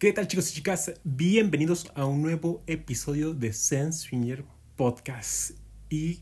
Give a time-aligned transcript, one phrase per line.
[0.00, 0.94] ¿Qué tal chicos y chicas?
[1.04, 5.50] Bienvenidos a un nuevo episodio de Sense Swinger Podcast.
[5.90, 6.20] Y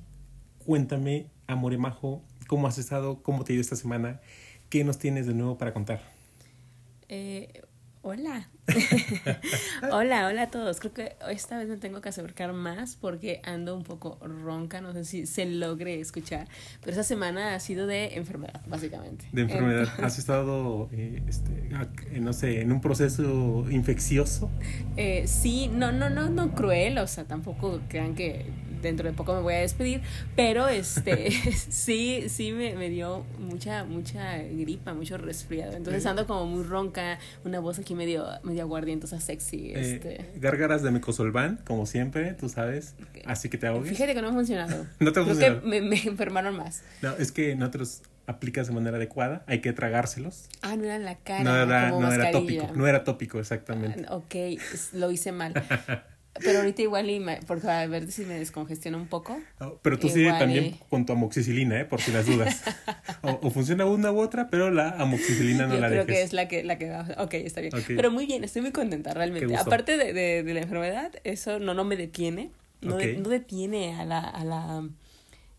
[0.59, 3.23] cuéntame, Amore Majo, ¿cómo has estado?
[3.23, 4.21] ¿Cómo te ha ido esta semana?
[4.69, 6.03] ¿Qué nos tienes de nuevo para contar?
[7.09, 7.63] Eh,
[8.03, 8.49] hola.
[9.93, 10.81] hola, hola a todos.
[10.81, 14.81] Creo que esta vez me tengo que acercar más porque ando un poco ronca.
[14.81, 16.49] No sé si se logre escuchar.
[16.81, 19.27] Pero esta semana ha sido de enfermedad, básicamente.
[19.33, 19.89] De enfermedad.
[20.03, 21.71] ¿Has estado, eh, este,
[22.21, 24.51] no sé, en un proceso infeccioso?
[24.97, 26.99] Eh, sí, no, no, no, no cruel.
[26.99, 28.47] O sea, tampoco crean que
[28.83, 30.01] dentro de poco me voy a despedir,
[30.37, 31.31] pero este
[31.71, 35.73] sí, sí me, me, dio mucha, mucha gripa, mucho resfriado.
[35.77, 39.73] Entonces ando como muy ronca, una voz aquí medio, medio aguardientosa, sexy.
[39.75, 40.31] Eh, Este.
[40.37, 42.95] gárgaras de micosolván, como siempre, tú sabes.
[43.27, 43.91] Así que te ahogues.
[43.91, 44.87] Fíjate que no ha funcionado.
[45.01, 45.61] no te ha Creo funcionado.
[45.63, 46.83] que me, me enfermaron más.
[47.03, 50.49] No, es que nosotros aplicas de manera adecuada, hay que tragárselos.
[50.61, 51.45] Ah, no era en la cara.
[51.45, 54.05] No era, como no era tópico, no era tópico, exactamente.
[54.07, 54.35] Ah, Ok,
[54.93, 55.55] lo hice mal.
[56.43, 59.39] Pero ahorita igual, y me- porque a ver si me descongestiona un poco.
[59.61, 61.85] Oh, Pero tú sigue también y- con tu amoxicilina, ¿eh?
[61.85, 62.63] Por si las dudas.
[63.23, 66.17] O, o funciona una u otra, pero la amoxicilina no Yo la creo dejes.
[66.21, 67.07] que es la que, la que va.
[67.19, 67.73] Ok, está bien.
[67.87, 69.57] Pero muy bien, estoy muy contenta realmente.
[69.57, 72.51] Aparte de, de, de la enfermedad, eso no, no me detiene.
[72.81, 74.89] No, de- no detiene a la, a la,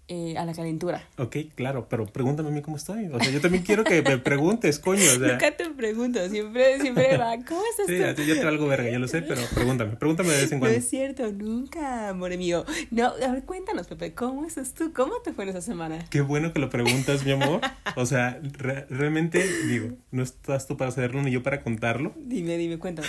[0.10, 1.08] eh, a la calentura.
[1.18, 3.06] Ok, claro, pero pregúntame a mí cómo estoy.
[3.08, 5.02] O sea, yo también quiero que me preguntes, coño.
[5.04, 7.38] O sea, Nunca te pregunto, siempre, siempre va.
[7.48, 8.24] ¿Cómo estás sí, tú?
[8.24, 10.78] yo te valgo verga, ya lo sé, pero pregúntame, pregúntame de vez en No cuando.
[10.78, 12.66] es cierto, nunca, amor mío.
[12.92, 14.92] No, a ver, cuéntanos, Pepe, ¿cómo estás tú?
[14.94, 16.04] ¿Cómo te fue en esa semana?
[16.10, 17.62] Qué bueno que lo preguntas, mi amor.
[17.96, 22.14] O sea, re- realmente, digo, no estás tú para saberlo ni yo para contarlo.
[22.18, 23.08] Dime, dime, cuéntame.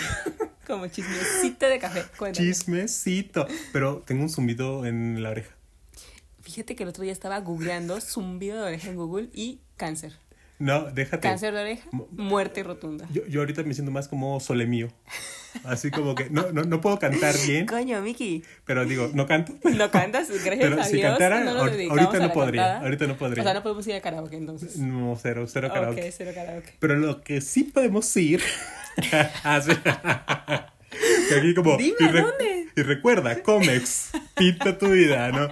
[0.67, 2.47] Como chismecito de café, cuéntame.
[2.47, 3.47] Chismecito.
[3.73, 5.49] Pero tengo un zumbido en la oreja.
[6.41, 10.13] Fíjate que el otro día estaba googleando zumbido de oreja en Google y cáncer.
[10.59, 11.21] No, déjate.
[11.27, 13.07] Cáncer de oreja, muerte rotunda.
[13.11, 14.89] Yo, yo ahorita me siento más como sole mío.
[15.63, 19.53] Así como que no, no, no puedo cantar bien, Coño, Miki, pero digo, no canto.
[19.63, 21.09] no cantas, gracias Pero a si Dios.
[21.09, 22.79] cantara, no ahor- ahorita no podría, cantada.
[22.81, 23.41] ahorita no podría.
[23.41, 24.77] O sea, no podemos ir a karaoke entonces.
[24.77, 26.01] No, cero, cero karaoke.
[26.07, 26.73] Ok, cero karaoke.
[26.79, 28.41] Pero lo que sí podemos ir.
[31.29, 31.77] Que aquí como.
[31.77, 32.67] Dime, y, ¿a dónde?
[32.75, 35.47] y recuerda, Comex, pinta tu vida, ¿no?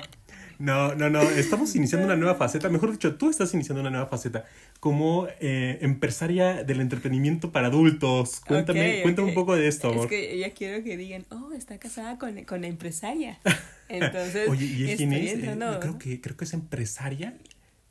[0.60, 1.22] No, no, no.
[1.22, 2.68] Estamos iniciando una nueva faceta.
[2.68, 4.44] Mejor dicho, tú estás iniciando una nueva faceta
[4.82, 8.42] como eh, empresaria del entretenimiento para adultos.
[8.42, 10.04] Cuéntame, cuéntame un poco de esto, amor.
[10.04, 13.40] Es que ella quiero que digan, oh, está casada con, con la empresaria.
[13.90, 15.32] Entonces, Oye, ¿y quién es?
[15.32, 17.36] Eh, entrando- creo, que, creo que es empresaria.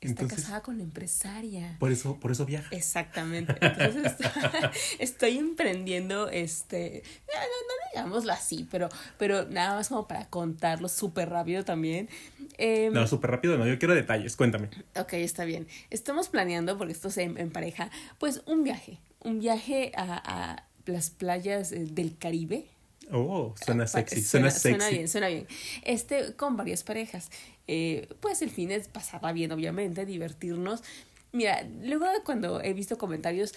[0.01, 1.75] Está Entonces, casada con la empresaria.
[1.77, 2.69] por eso, por eso viaja.
[2.73, 3.53] Exactamente.
[3.59, 4.13] Entonces
[4.99, 8.87] estoy emprendiendo este, no, no, no digámoslo así, pero,
[9.17, 12.07] pero nada más como para contarlo súper rápido también.
[12.57, 13.67] Em, No, súper rápido, no.
[13.67, 14.37] Yo quiero detalles.
[14.37, 14.69] Cuéntame.
[14.95, 15.67] Ok, está bien.
[15.89, 17.89] Estamos planeando, porque esto es en, en pareja,
[18.19, 18.99] pues un viaje.
[19.21, 20.15] Un viaje a,
[20.53, 22.67] a las playas eh, del Caribe.
[23.11, 24.21] Oh, suena sexy.
[24.21, 24.69] Suena, sexy.
[24.69, 25.47] Suena bien, suena bien.
[25.83, 27.29] Este, con varias parejas.
[27.67, 30.83] Eh, pues el fin es pasarla bien, obviamente, divertirnos.
[31.31, 33.53] Mira, luego cuando he visto comentarios,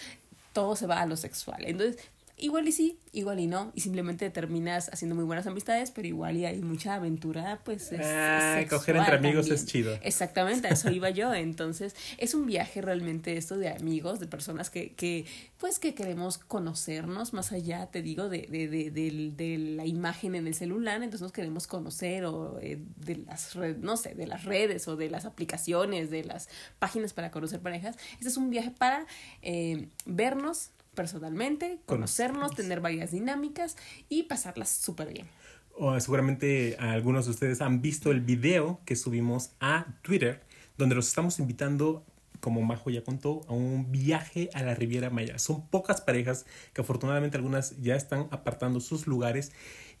[0.53, 1.63] todo se va a lo sexual.
[1.65, 2.01] Entonces,
[2.37, 3.71] igual y sí, igual y no.
[3.75, 8.01] Y simplemente terminas haciendo muy buenas amistades, pero igual y hay mucha aventura, pues es,
[8.03, 9.55] Ah, es coger entre amigos también.
[9.55, 9.93] es chido.
[10.01, 11.33] Exactamente, a eso iba yo.
[11.33, 15.25] Entonces, es un viaje realmente esto de amigos, de personas que, que
[15.57, 20.35] pues que queremos conocernos más allá, te digo, de, de, de, del- de la imagen
[20.35, 24.27] en el celular, entonces nos queremos conocer o eh, de las redes, no sé, de
[24.27, 26.49] las redes o de las aplicaciones, de las
[26.79, 27.95] páginas para conocer parejas.
[28.13, 29.05] Este es un viaje para
[29.41, 33.75] eh, vernos personalmente, conocernos, tener varias dinámicas
[34.09, 35.27] y pasarlas súper bien.
[35.75, 40.43] O seguramente algunos de ustedes han visto el video que subimos a Twitter,
[40.77, 42.05] donde los estamos invitando,
[42.39, 45.39] como Majo ya contó, a un viaje a la Riviera Maya.
[45.39, 49.51] Son pocas parejas que afortunadamente algunas ya están apartando sus lugares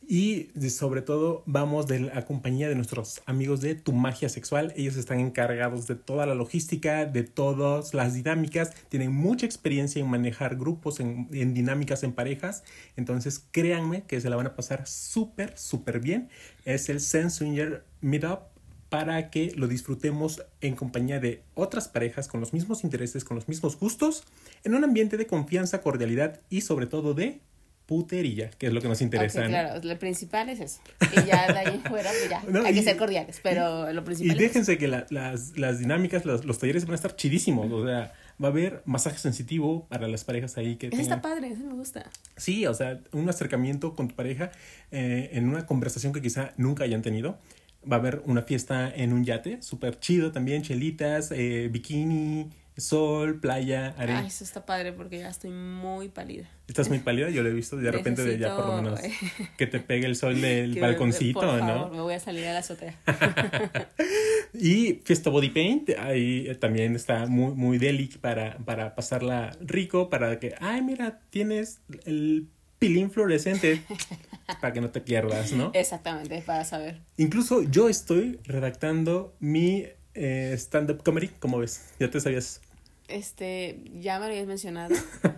[0.07, 4.73] y sobre todo vamos de la compañía de nuestros amigos de Tu Magia Sexual.
[4.75, 10.09] Ellos están encargados de toda la logística, de todas las dinámicas, tienen mucha experiencia en
[10.09, 12.63] manejar grupos, en, en dinámicas en parejas.
[12.97, 16.29] Entonces créanme que se la van a pasar súper, súper bien.
[16.65, 18.53] Es el Sense Swinger Meetup
[18.93, 23.47] para que lo disfrutemos en compañía de otras parejas con los mismos intereses, con los
[23.47, 24.23] mismos gustos,
[24.63, 27.41] en un ambiente de confianza, cordialidad y sobre todo de
[27.85, 29.45] putería, que es lo que nos interesa.
[29.45, 30.79] Claro, lo principal es eso.
[31.11, 34.01] Y ya de ahí fuera, pues ya, No, hay y- que ser cordiales, pero lo
[34.01, 34.47] Y principal es eso.
[34.47, 37.71] déjense que la- las, las dinámicas, los, los talleres van a estar chidísimos.
[37.71, 38.13] O sea,
[38.43, 41.17] va a haber masaje sensitivo para las parejas ahí que Eso tengan.
[41.19, 42.09] está padre, eso me gusta.
[42.37, 44.51] Sí, o sea, un acercamiento con tu pareja
[44.91, 47.37] eh, en una conversación que quizá nunca hayan tenido.
[47.89, 53.39] Va a haber una fiesta en un yate, súper chido también, chelitas, eh, bikini, sol,
[53.39, 54.27] playa, Ay, arena.
[54.27, 56.49] eso está padre porque ya estoy muy pálida.
[56.67, 59.49] Estás muy pálida, yo lo he visto de repente de ya por lo menos Necesito-
[59.57, 61.89] que te pegue el sol del balconcito, por ¿no?
[61.89, 62.95] me voy a salir a la azotea.
[64.53, 70.09] Y Fiesta Body Paint, ahí eh, también está muy, muy deli para, para pasarla rico,
[70.11, 72.47] para que, ay, mira, tienes el
[72.77, 73.81] pilín fluorescente,
[74.61, 75.71] para que no te pierdas, ¿no?
[75.73, 76.99] Exactamente, para saber.
[77.17, 82.61] Incluso yo estoy redactando mi eh, stand-up comedy, como ves, ya te sabías.
[83.09, 84.95] Este, ya me lo habías mencionado.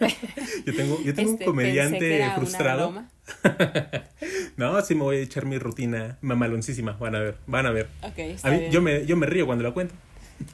[0.65, 3.03] Yo tengo, yo tengo Este, un comediante frustrado.
[4.57, 7.89] No, sí me voy a echar mi rutina mamaloncísima, van a ver, van a ver.
[8.15, 8.71] Está A mí, bien.
[8.71, 9.93] yo, me, yo me río cuando la cuento.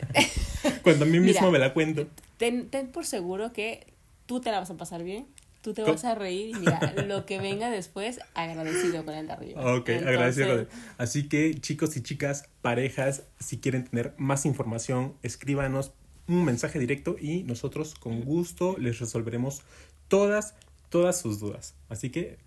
[0.84, 1.52] cuando a mí mismo Mira.
[1.52, 2.08] me la cuento.
[2.38, 3.88] Ten, ten por seguro que
[4.26, 5.28] tú te la vas a pasar bien.
[5.62, 9.34] Tú te vas a reír y mira, lo que venga después, agradecido con el de
[9.34, 9.62] arriba.
[9.76, 10.68] Ok, Entonces, agradecido.
[10.98, 15.94] Así que chicos y chicas, parejas, si quieren tener más información, escríbanos
[16.28, 19.62] un mensaje directo y nosotros con gusto les resolveremos
[20.08, 20.56] todas,
[20.90, 21.76] todas sus dudas.
[21.90, 22.38] Así que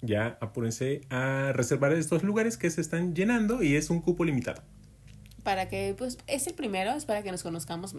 [0.00, 4.62] ya apúrense a reservar estos lugares que se están llenando y es un cupo limitado.
[5.44, 7.94] Para que, pues, es el primero, es para que nos conozcamos,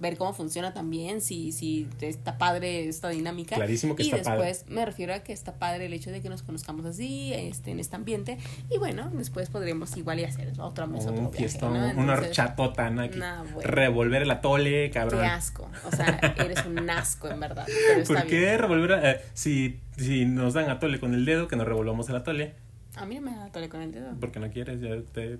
[0.00, 3.54] ver cómo funciona también, si, si está padre esta dinámica.
[3.54, 4.46] Clarísimo que y está padre.
[4.46, 7.70] después me refiero a que está padre el hecho de que nos conozcamos así, este,
[7.70, 8.38] en este ambiente.
[8.70, 11.80] Y bueno, después podríamos igual y hacer otra mesa, Un fiestón, ¿no?
[11.80, 13.02] una Entonces, horchatota, ¿no?
[13.02, 13.18] Aquí.
[13.18, 13.60] No, bueno.
[13.60, 15.20] Revolver el atole, cabrón.
[15.20, 15.70] Qué asco.
[15.84, 17.66] O sea, eres un asco, en verdad.
[17.66, 18.58] Pero está ¿Por qué bien.
[18.58, 19.00] revolver?
[19.04, 22.54] eh, si, si nos dan atole con el dedo, que nos revolvamos el atole.
[22.96, 24.14] A mí no me da tole con el dedo.
[24.18, 25.38] Porque no quieres, ya te...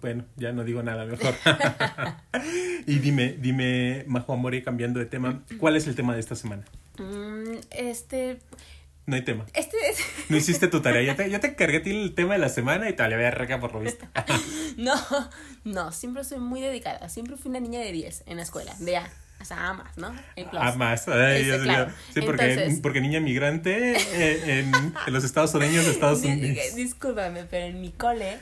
[0.00, 1.34] Bueno, ya no digo nada mejor.
[2.86, 6.64] y dime, dime, Majo Amore, cambiando de tema, ¿cuál es el tema de esta semana?
[6.98, 8.38] Mm, este.
[9.06, 9.44] No hay tema.
[9.54, 9.98] Este es.
[10.30, 11.02] No hiciste tu tarea.
[11.02, 13.16] Ya te, ya te cargué a ti el tema de la semana y te le
[13.16, 14.06] voy a reca por lo visto.
[14.76, 14.94] No,
[15.64, 17.08] no, siempre soy muy dedicada.
[17.08, 18.74] Siempre fui una niña de 10 en la escuela.
[18.80, 19.10] De A.
[19.44, 20.10] O sea, amas, ¿no?
[20.78, 21.06] Más.
[21.06, 21.86] Ay, Este, mío.
[22.14, 24.72] Sí, porque, Entonces- porque niña migrante eh, en,
[25.06, 26.74] en los Estados Unidos, Estados Unidos.
[26.74, 28.38] Discúlpame, pero en mi cole,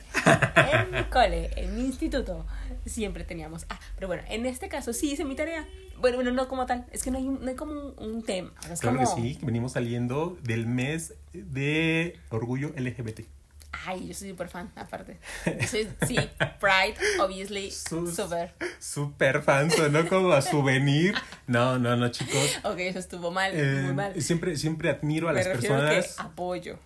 [0.55, 2.45] en mi cole, en mi instituto,
[2.85, 3.65] siempre teníamos.
[3.69, 5.67] Ah, pero bueno, en este caso sí hice mi tarea.
[5.99, 6.85] Bueno, bueno, no como tal.
[6.93, 8.53] Es que no hay, no hay como un, un tema.
[8.59, 13.21] O sea, es Claro como, que sí, venimos saliendo del mes de orgullo LGBT.
[13.85, 15.17] Ay, yo soy súper fan, aparte.
[15.45, 16.15] Yo soy, sí,
[16.59, 18.53] Pride, obviously, súper.
[18.79, 21.15] Super fan, sonó como a souvenir.
[21.47, 22.59] No, no, no, chicos.
[22.63, 24.21] Ok, eso estuvo mal, Eh, muy mal.
[24.21, 26.15] siempre, siempre admiro a Me las personas.
[26.15, 26.79] que apoyo.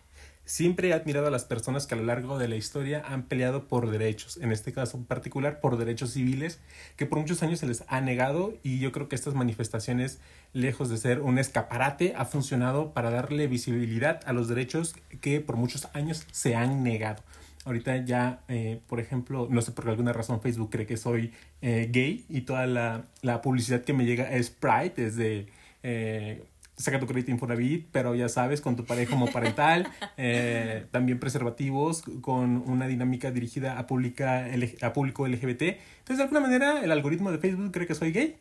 [0.47, 3.67] Siempre he admirado a las personas que a lo largo de la historia han peleado
[3.67, 6.61] por derechos, en este caso en particular por derechos civiles,
[6.95, 10.21] que por muchos años se les ha negado y yo creo que estas manifestaciones,
[10.53, 15.57] lejos de ser un escaparate, ha funcionado para darle visibilidad a los derechos que por
[15.57, 17.21] muchos años se han negado.
[17.65, 21.89] Ahorita ya, eh, por ejemplo, no sé por alguna razón Facebook cree que soy eh,
[21.91, 25.47] gay y toda la, la publicidad que me llega es Pride, es de...
[25.83, 26.41] eh,
[26.77, 32.57] saca tu crédito Infonavit, pero ya sabes, con tu pareja homoparental, eh, también preservativos, con
[32.69, 34.47] una dinámica dirigida a, pública,
[34.81, 35.61] a público LGBT.
[35.61, 38.37] Entonces, de alguna manera, el algoritmo de Facebook cree que soy gay.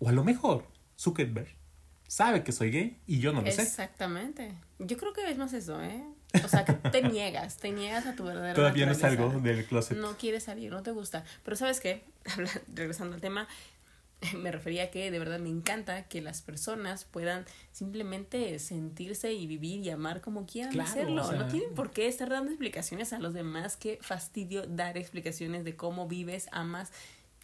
[0.00, 0.66] O a lo mejor,
[0.98, 1.48] Zuckerberg
[2.08, 3.62] sabe que soy gay y yo no lo sé.
[3.62, 4.52] Exactamente.
[4.80, 6.02] Yo creo que es más eso, ¿eh?
[6.44, 9.22] O sea, que te niegas, te niegas a tu verdadera Todavía no naturaleza.
[9.22, 9.96] salgo del closet.
[9.98, 11.24] No quieres salir, no te gusta.
[11.44, 12.04] Pero ¿sabes qué?
[12.74, 13.46] Regresando al tema,
[14.36, 19.46] me refería a que de verdad me encanta que las personas puedan simplemente sentirse y
[19.46, 21.24] vivir y amar como quieran Claro, hacerlo.
[21.24, 23.76] o sea- No tienen por qué estar dando explicaciones a los demás.
[23.76, 26.92] Qué fastidio dar explicaciones de cómo vives, amas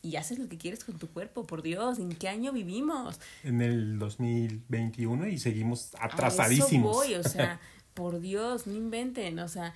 [0.02, 1.46] y haces lo que quieres con tu cuerpo.
[1.46, 3.18] Por Dios, ¿en qué año vivimos?
[3.42, 6.90] En el 2021 y seguimos A atrasadísimos.
[6.90, 7.58] eso voy, o sea,
[7.94, 9.74] por Dios, no inventen, o sea,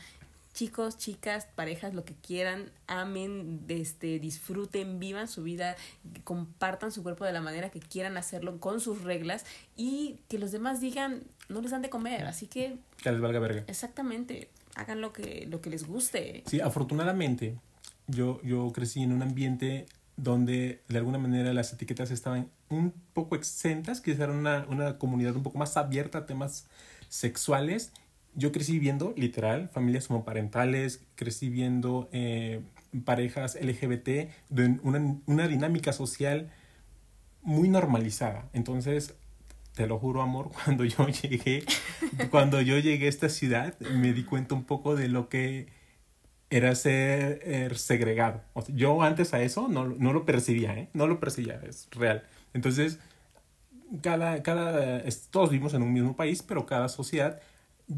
[0.61, 5.75] chicos, chicas, parejas, lo que quieran, amen, este, disfruten, vivan su vida,
[6.23, 10.52] compartan su cuerpo de la manera que quieran hacerlo con sus reglas y que los
[10.52, 13.64] demás digan, no les dan de comer, así que que les valga verga.
[13.69, 16.43] exactamente, hagan lo que, lo que les guste.
[16.45, 17.57] Sí, afortunadamente
[18.07, 19.87] yo, yo crecí en un ambiente
[20.19, 25.35] donde de alguna manera las etiquetas estaban un poco exentas, que era una, una comunidad
[25.37, 26.67] un poco más abierta a temas
[27.09, 27.93] sexuales.
[28.34, 32.62] Yo crecí viendo, literal, familias homoparentales, crecí viendo eh,
[33.04, 36.50] parejas LGBT, de una, una dinámica social
[37.42, 38.49] muy normalizada.
[38.52, 39.14] Entonces,
[39.75, 41.64] te lo juro, amor, cuando yo llegué,
[42.30, 45.68] cuando yo llegué a esta ciudad, me di cuenta un poco de lo que
[46.50, 48.42] era ser eh, segregado.
[48.68, 50.88] Yo antes a eso no, no lo percibía, ¿eh?
[50.92, 52.25] No lo percibía, es real.
[52.54, 52.99] Entonces,
[54.02, 57.40] cada, cada, todos vivimos en un mismo país, pero cada sociedad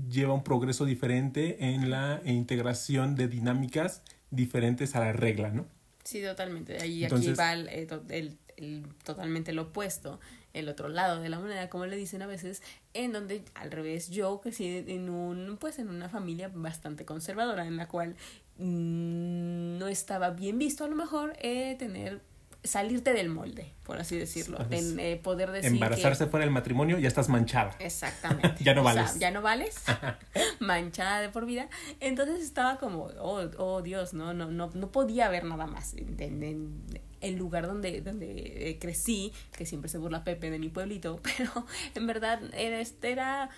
[0.08, 5.66] lleva un progreso diferente en la integración de dinámicas diferentes a la regla, ¿no?
[6.04, 6.78] Sí, totalmente.
[6.80, 10.20] Ahí aquí va el, to- el- el, totalmente lo opuesto,
[10.52, 14.10] el otro lado de la moneda, como le dicen a veces, en donde al revés
[14.10, 18.14] yo crecí en un, pues en una familia bastante conservadora, en la cual
[18.58, 22.20] mm, no estaba bien visto a lo mejor eh, tener
[22.64, 27.08] salirte del molde, por así decirlo, en, eh, poder decir embarazarse fuera del matrimonio ya
[27.08, 27.74] estás manchada.
[27.80, 28.54] Exactamente.
[28.64, 29.18] ya no vales.
[29.18, 29.82] ya no vales.
[30.60, 31.68] manchada de por vida.
[32.00, 36.82] Entonces estaba como, oh, oh Dios, no, no, no, no podía haber nada más en,
[37.20, 41.66] el lugar donde, donde eh, crecí, que siempre se burla Pepe de mi pueblito, pero
[41.94, 43.50] en verdad era, este era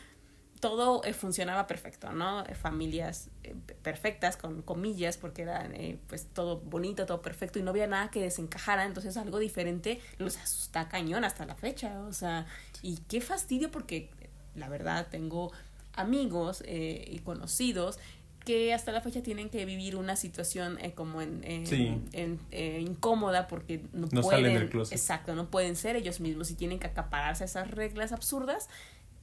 [0.64, 2.42] todo eh, funcionaba perfecto, ¿no?
[2.46, 5.68] Eh, familias eh, perfectas, con comillas, porque era
[6.06, 10.38] pues todo bonito, todo perfecto y no había nada que desencajara, entonces algo diferente los
[10.38, 12.46] asusta cañón hasta la fecha, o sea,
[12.80, 14.08] y qué fastidio porque
[14.54, 15.52] la verdad tengo
[15.92, 17.98] amigos y conocidos
[18.46, 22.40] que hasta la fecha tienen que vivir una situación como en, en,
[22.80, 27.44] incómoda porque no, no pueden exacto no pueden ser ellos mismos y tienen que acapararse
[27.44, 28.68] esas reglas absurdas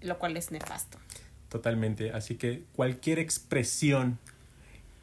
[0.01, 0.97] lo cual es nefasto
[1.51, 2.13] Totalmente.
[2.13, 4.19] Así que cualquier expresión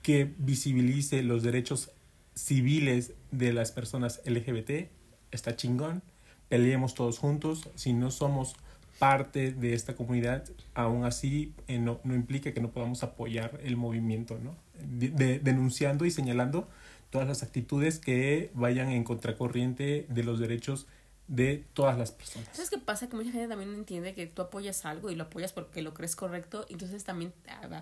[0.02, 1.90] que visibilice los derechos
[2.34, 4.88] civiles de las personas LGBT
[5.30, 6.00] está chingón.
[6.48, 7.68] Peleemos todos juntos.
[7.74, 8.56] Si no somos
[8.98, 13.76] parte de esta comunidad, aún así eh, no, no, implica que no podamos apoyar el
[13.76, 14.56] movimiento, ¿no?
[14.80, 16.66] denunciando y señalando
[17.10, 20.86] todas las actitudes que vayan en contracorriente de los derechos
[21.28, 22.48] de todas las personas.
[22.52, 23.08] ¿Sabes qué pasa?
[23.08, 26.16] Que mucha gente también entiende que tú apoyas algo y lo apoyas porque lo crees
[26.16, 26.66] correcto.
[26.70, 27.32] Entonces también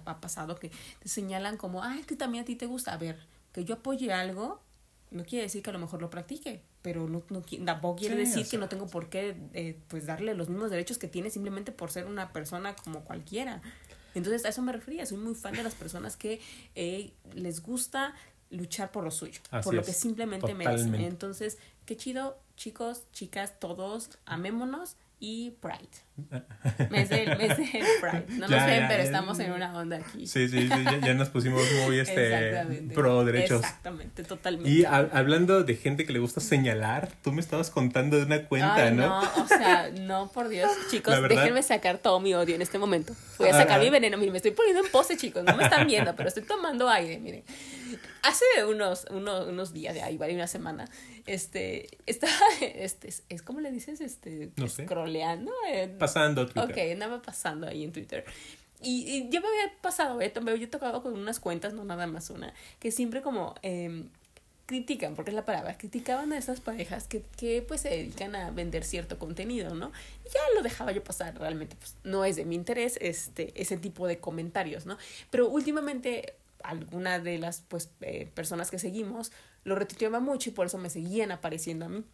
[0.04, 2.92] ha, pasado que te señalan como, ah, es que también a ti te gusta.
[2.92, 3.18] A ver,
[3.52, 4.60] que yo apoye algo
[5.10, 8.46] no quiere decir que a lo mejor lo practique, pero no, no tampoco quiere decir
[8.48, 11.90] que no tengo por qué eh, pues darle los mismos derechos que tiene simplemente por
[11.90, 13.62] ser una persona como cualquiera.
[14.14, 16.40] Entonces a eso me refería, soy muy fan de las personas que
[16.74, 18.14] eh, les gusta
[18.50, 20.94] luchar por lo suyo, por lo que simplemente merecen.
[20.96, 26.05] Entonces, qué chido chicos, chicas, todos, amémonos y Pride.
[26.90, 27.66] Mes del, mes del
[28.00, 28.26] Pride.
[28.38, 30.26] No nos ven, pero estamos en una onda aquí.
[30.26, 33.60] Sí, sí, sí ya, nos pusimos muy este, pro derechos.
[33.60, 34.70] Exactamente, totalmente.
[34.70, 38.90] Y hablando de gente que le gusta señalar, tú me estabas contando de una cuenta,
[38.90, 39.20] ¿no?
[39.20, 40.70] No, o sea, no, por Dios.
[40.90, 43.14] Chicos, déjenme sacar todo mi odio en este momento.
[43.38, 44.16] Voy a sacar mi veneno.
[44.16, 45.44] Miren, me estoy poniendo en pose, chicos.
[45.44, 47.44] No me están viendo, pero estoy tomando aire, miren.
[48.22, 50.86] Hace unos, unos, unos días, de ahí, una semana,
[51.26, 54.84] este, estaba, este, es como le dices, este, no sé.
[54.84, 55.52] scrolleando.
[56.06, 56.70] Pasando Twitter.
[56.70, 58.24] Ok, andaba pasando ahí en Twitter.
[58.82, 62.06] Y, y yo me había pasado, eh, yo he tocado con unas cuentas, no nada
[62.06, 64.04] más una, que siempre como eh,
[64.66, 68.50] critican, porque es la palabra, criticaban a esas parejas que, que pues se dedican a
[68.50, 69.92] vender cierto contenido, ¿no?
[70.24, 73.76] Y ya lo dejaba yo pasar, realmente pues no es de mi interés este, ese
[73.76, 74.98] tipo de comentarios, ¿no?
[75.30, 79.30] Pero últimamente alguna de las pues eh, personas que seguimos
[79.62, 82.04] lo retuiteaba mucho y por eso me seguían apareciendo a mí.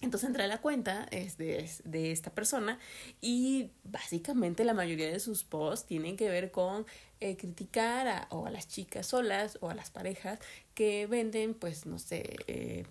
[0.00, 2.78] Entonces entré a la cuenta de, de, esta persona
[3.20, 6.84] y básicamente la mayoría de sus posts tienen que ver con
[7.20, 10.40] eh, criticar a, o a las chicas solas o a las parejas
[10.74, 12.84] que venden, pues no sé, eh,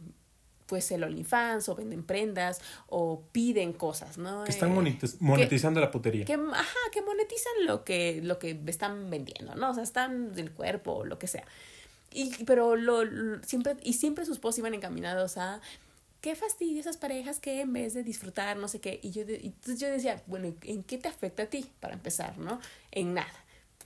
[0.65, 4.43] pues el OnlyFans o venden prendas o piden cosas, ¿no?
[4.43, 6.25] Que están eh, monetizando la putería.
[6.25, 9.69] Que, ajá, que monetizan lo que, lo que están vendiendo, ¿no?
[9.69, 11.45] O sea, están del cuerpo o lo que sea.
[12.11, 13.03] Y, pero lo,
[13.43, 15.61] siempre, y siempre sus posts iban encaminados a
[16.23, 19.77] qué fastidio esas parejas que en vez de disfrutar, no sé qué, y yo, entonces
[19.77, 21.69] yo decía, bueno, ¿en qué te afecta a ti?
[21.81, 22.61] Para empezar, ¿no?
[22.91, 23.33] En nada.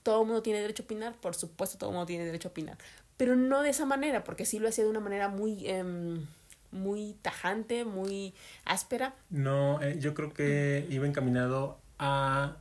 [0.04, 2.52] Todo el mundo tiene derecho a opinar, por supuesto, todo el mundo tiene derecho a
[2.52, 2.78] opinar,
[3.18, 5.68] pero no de esa manera, porque sí lo hacía de una manera muy...
[5.68, 6.26] Em,
[6.70, 8.34] muy tajante, muy
[8.66, 9.16] áspera.
[9.30, 12.58] No, eh, yo creo que iba encaminado a...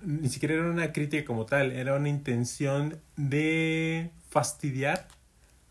[0.00, 5.06] Ni siquiera era una crítica como tal, era una intención de fastidiar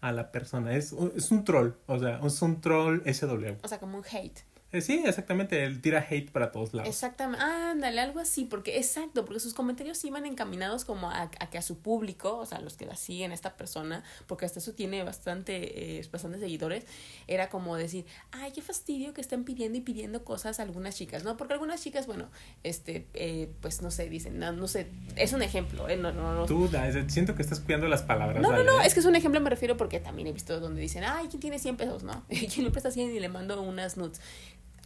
[0.02, 0.76] a la persona.
[0.76, 3.58] Es, es un troll, o sea, es un troll SW.
[3.64, 4.42] O sea, como un hate.
[4.74, 6.88] Eh, sí, exactamente, él tira hate para todos lados.
[6.88, 11.58] Exactamente, ándale, algo así, porque exacto, porque sus comentarios iban encaminados como a, a, que
[11.58, 15.04] a su público, o sea, los que la siguen, esta persona, porque hasta eso tiene
[15.04, 16.86] bastante, eh, bastantes seguidores,
[17.28, 21.26] era como decir, ay, qué fastidio que estén pidiendo y pidiendo cosas a algunas chicas,
[21.26, 21.36] ¿no?
[21.36, 22.30] Porque algunas chicas, bueno,
[22.64, 24.88] este, eh, pues no sé, dicen, no, no sé,
[25.18, 25.98] es un ejemplo, ¿eh?
[25.98, 26.46] No, no, no.
[26.46, 26.70] Tú,
[27.08, 28.42] siento que estás cuidando las palabras.
[28.42, 30.80] No, no, no, es que es un ejemplo, me refiero porque también he visto donde
[30.80, 32.24] dicen, ay, ¿quién tiene 100 pesos, no?
[32.30, 34.22] ¿Quién le presta 100 y le mando unas nudes?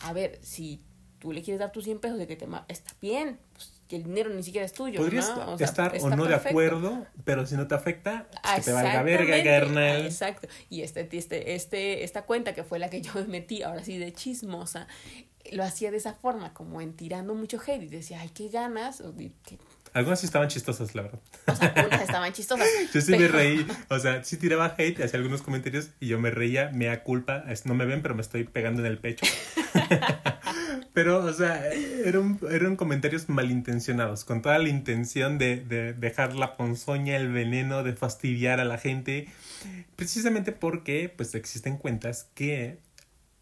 [0.03, 0.81] A ver, si
[1.19, 4.03] tú le quieres dar tus 100 pesos de que te está bien, pues que el
[4.03, 4.99] dinero ni siquiera es tuyo.
[4.99, 9.03] Podrías estar o no de acuerdo, pero si no te afecta, pues que te valga
[9.03, 10.05] verga, carnal.
[10.05, 10.47] Exacto.
[10.69, 13.97] Y este, este, este, esta cuenta que fue la que yo me metí, ahora sí
[13.97, 14.87] de chismosa,
[15.51, 19.01] lo hacía de esa forma, como en tirando mucho hate y decía, ay, qué ganas,
[19.95, 21.19] Algunas sí estaban chistosas, la verdad.
[21.47, 22.67] O sea, unas estaban chistosas.
[22.93, 26.31] Yo sí me reí, o sea, sí tiraba hate, hacía algunos comentarios y yo me
[26.31, 29.25] reía, me da culpa, no me ven, pero me estoy pegando en el pecho.
[30.93, 36.57] pero, o sea, eran, eran comentarios malintencionados, con toda la intención de, de dejar la
[36.57, 39.29] ponzoña, el veneno, de fastidiar a la gente,
[39.95, 42.79] precisamente porque, pues, existen cuentas que,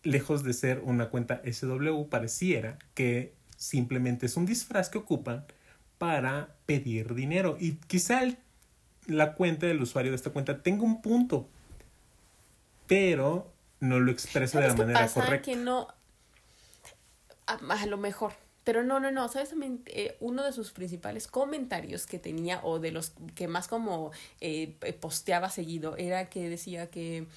[0.04, 5.46] lejos de ser una cuenta SW, pareciera que simplemente es un disfraz que ocupan
[6.04, 7.56] para pedir dinero.
[7.60, 8.38] Y quizá el-
[9.08, 11.48] la cuenta del usuario de esta cuenta tenga un punto,
[12.88, 15.24] pero no lo expresa de ¿Sabes la manera pasa?
[15.24, 15.46] correcta.
[15.52, 15.88] Que no.
[17.48, 18.34] A, a lo mejor.
[18.64, 19.28] Pero no, no, no.
[19.28, 19.82] ¿Sabes también?
[19.88, 24.76] Eh, uno de sus principales comentarios que tenía, o de los que más como eh,
[25.02, 27.28] posteaba seguido, era que decía que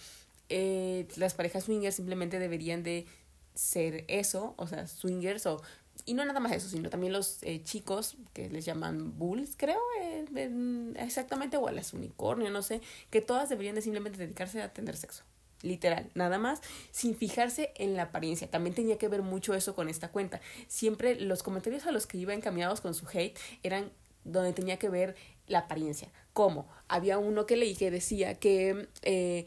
[0.49, 3.06] eh, las parejas swingers simplemente deberían de
[3.54, 5.61] ser eso, o sea, swingers o
[6.06, 9.80] y no nada más eso, sino también los eh, chicos que les llaman bulls, creo,
[10.00, 14.72] en- exactamente, o a las unicornio, no sé, que todas deberían de simplemente dedicarse a
[14.72, 15.25] tener sexo.
[15.62, 16.60] Literal, nada más,
[16.92, 18.48] sin fijarse en la apariencia.
[18.48, 20.40] También tenía que ver mucho eso con esta cuenta.
[20.68, 23.90] Siempre los comentarios a los que iba encaminados con su hate eran
[24.25, 25.16] donde tenía que ver
[25.48, 26.10] la apariencia.
[26.32, 26.68] ¿Cómo?
[26.88, 29.46] Había uno que leí que decía que eh,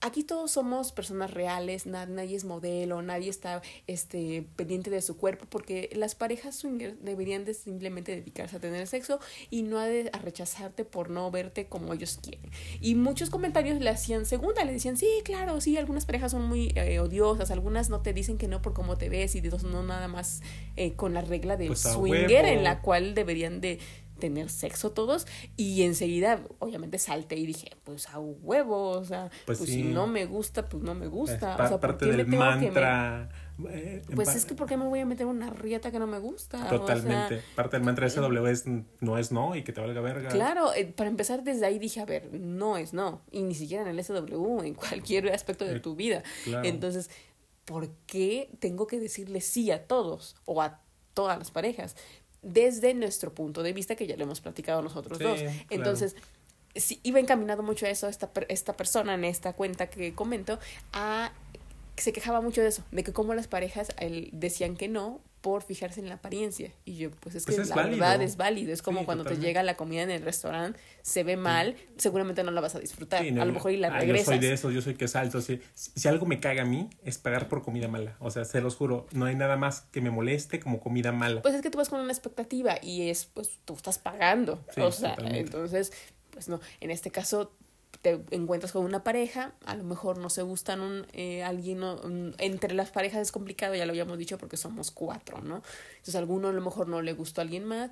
[0.00, 5.16] aquí todos somos personas reales, na- nadie es modelo, nadie está este, pendiente de su
[5.16, 9.18] cuerpo, porque las parejas swingers deberían de simplemente dedicarse a tener sexo
[9.50, 12.50] y no a, de- a rechazarte por no verte como ellos quieren.
[12.80, 16.72] Y muchos comentarios le hacían segunda, le decían, sí, claro, sí, algunas parejas son muy
[16.76, 19.64] eh, odiosas, algunas no te dicen que no por cómo te ves y de dos
[19.64, 20.42] no nada más
[20.76, 22.58] eh, con la regla del Pues swinger huevo.
[22.58, 23.78] en la cual deberían de
[24.18, 29.58] tener sexo todos y enseguida obviamente salté y dije pues a huevo o sea Pues
[29.58, 29.76] pues, sí.
[29.76, 32.26] si no me gusta pues no me gusta pa- o sea ¿por parte qué del
[32.30, 33.28] tengo que me- mantra.
[33.70, 36.18] eh, pues es que por qué me voy a meter una rieta que no me
[36.18, 37.42] gusta O sea, Totalmente.
[37.56, 38.64] parte del mantra SW es
[39.00, 40.28] no es no y que te valga verga.
[40.28, 43.82] Claro, eh, para empezar desde ahí dije, a ver, no es no, y ni siquiera
[43.82, 46.22] en el SW, en cualquier aspecto de Eh, tu vida.
[46.44, 46.66] claro.
[46.68, 47.10] Entonces,
[47.64, 50.80] ¿por qué tengo que decirle sí a todos o a
[51.14, 51.96] todas las parejas?
[52.42, 55.40] Desde nuestro punto de vista, que ya lo hemos platicado nosotros Sí, dos.
[55.40, 55.56] claro.
[55.70, 56.16] Entonces,
[56.74, 60.58] sí, iba encaminado mucho a eso, esta, esta persona en esta cuenta que comento,
[60.92, 61.32] a
[61.96, 63.88] que se quejaba mucho de eso, de que como las parejas
[64.32, 66.70] decían que no por fijarse en la apariencia.
[66.84, 68.00] Y yo, pues es que Pues es la válido.
[68.00, 68.70] verdad es válido.
[68.70, 69.46] Es como Sí, cuando totalmente.
[69.46, 72.80] te llega la comida en el restaurante, se ve mal, seguramente no la vas a
[72.80, 73.22] disfrutar.
[73.22, 74.26] Sí, no, a lo mejor y la ah, regresas.
[74.26, 75.40] Yo soy de eso, yo soy que salto.
[75.40, 78.14] Si, si algo me caga a mí, es pagar por comida mala.
[78.20, 81.40] O sea, se los juro, no hay nada más que me moleste como comida mala.
[81.40, 84.62] Pues es que tú vas con una expectativa y es, pues tú estás pagando.
[84.76, 85.40] O sea, totalmente.
[85.40, 85.92] entonces,
[86.30, 87.52] pues no, en este caso
[88.02, 92.34] te encuentras con una pareja, a lo mejor no se gustan un, eh, alguien, un-
[92.38, 95.62] entre las parejas es complicado, ya lo habíamos dicho porque somos cuatro, ¿no?
[95.92, 97.90] Entonces a alguno a lo mejor no le gustó a alguien más,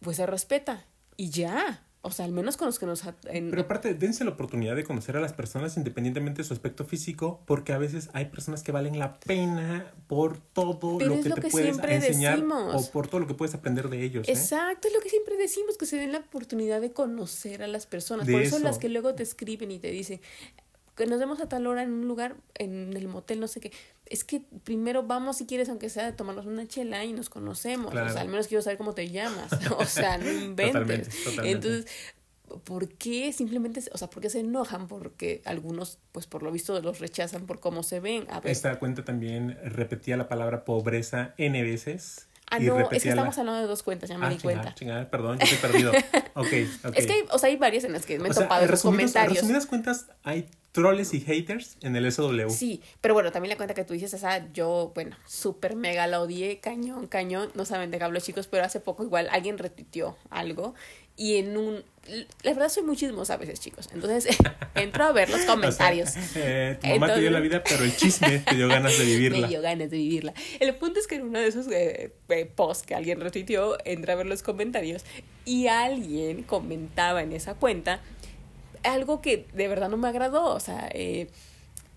[0.00, 0.84] pues se respeta
[1.16, 3.02] y ya, o sea, al menos con los que nos...
[3.26, 6.84] en- Pero aparte, dense la oportunidad de conocer a las personas independientemente de su aspecto
[6.86, 11.28] físico, porque a veces hay personas que valen la pena por todo Pero lo que
[11.28, 12.88] lo te que puedes siempre enseñar decimos.
[12.88, 14.26] o por todo lo que puedes aprender de ellos.
[14.28, 14.32] ¿eh?
[14.32, 17.86] Exacto, es lo que siempre decimos, que se den la oportunidad de conocer a las
[17.86, 18.26] personas.
[18.26, 18.64] De Por eso, eso.
[18.64, 20.20] las que luego te escriben y te dicen
[21.00, 23.72] que nos vemos a tal hora en un lugar, en el motel, no sé qué.
[24.06, 27.90] Es que primero vamos, si quieres, aunque sea, a tomarnos una chela y nos conocemos.
[27.90, 28.08] Claro.
[28.08, 29.50] O sea, al menos quiero saber cómo te llamas.
[29.78, 30.72] O sea, no inventes.
[30.72, 31.50] Totalmente, totalmente.
[31.50, 31.86] Entonces,
[32.64, 34.88] ¿por qué simplemente, se- o sea, por qué se enojan?
[34.88, 38.26] Porque algunos, pues por lo visto, los rechazan por cómo se ven.
[38.30, 42.26] A ver, Esta cuenta también repetía la palabra pobreza N veces.
[42.50, 44.60] Ah, y no, es que estamos hablando de dos cuentas, ya me Ah, di chingada,
[44.62, 44.74] cuenta.
[44.74, 45.92] chingada, perdón, yo estoy perdido.
[46.34, 46.46] ok,
[46.84, 46.96] ok.
[46.96, 48.62] Es que, hay- o sea, hay varias en las que me he O sea, topado
[48.62, 49.34] en esos resumidas, en comentarios.
[49.38, 52.48] resumidas cuentas, hay troles y haters en el SW.
[52.48, 56.20] Sí, pero bueno, también la cuenta que tú dices, esa yo, bueno, súper mega la
[56.20, 60.16] odié, cañón, cañón, no saben de qué hablo chicos, pero hace poco igual alguien retuiteó
[60.30, 60.74] algo
[61.20, 61.84] y en un,
[62.42, 64.34] la verdad soy muy chismosa a veces chicos, entonces
[64.74, 66.14] entro a ver los O sea, comentarios.
[66.34, 69.40] eh, tu mamá te dio la vida, pero el chisme te dio ganas de vivirla.
[69.42, 70.32] Me dio ganas de vivirla.
[70.60, 74.14] El punto es que en uno de esos eh, eh, posts que alguien retuiteó, entra
[74.14, 75.04] a ver los comentarios
[75.44, 78.00] y alguien comentaba en esa cuenta
[78.82, 80.54] algo que de verdad no me agradó.
[80.54, 81.28] O sea, eh,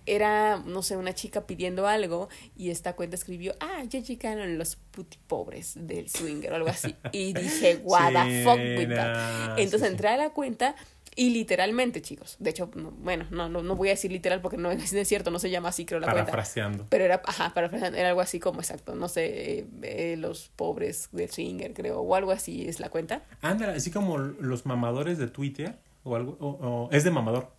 [0.06, 4.76] era, no sé, una chica pidiendo algo y esta cuenta escribió, ah, ya llegaron los
[4.76, 6.94] puti pobres del swinger o algo así.
[7.12, 9.58] Y dije, what the fuck with that.
[9.58, 9.92] Entonces sí, sí.
[9.92, 10.74] entré a la cuenta
[11.16, 14.56] y literalmente, chicos, de hecho, no- bueno, no, no, no voy a decir literal porque
[14.56, 16.24] no es, cierto, no se llama así, creo, la cuenta.
[16.24, 16.86] Parafraseando.
[16.90, 21.08] Pero era, ajá, para era algo así como exacto, no sé, eh, eh, los pobres
[21.12, 23.22] del swinger, creo, o algo así es la cuenta.
[23.42, 27.50] Ándale, así como los mamadores de Twitter o algo, o, o- es de mamador,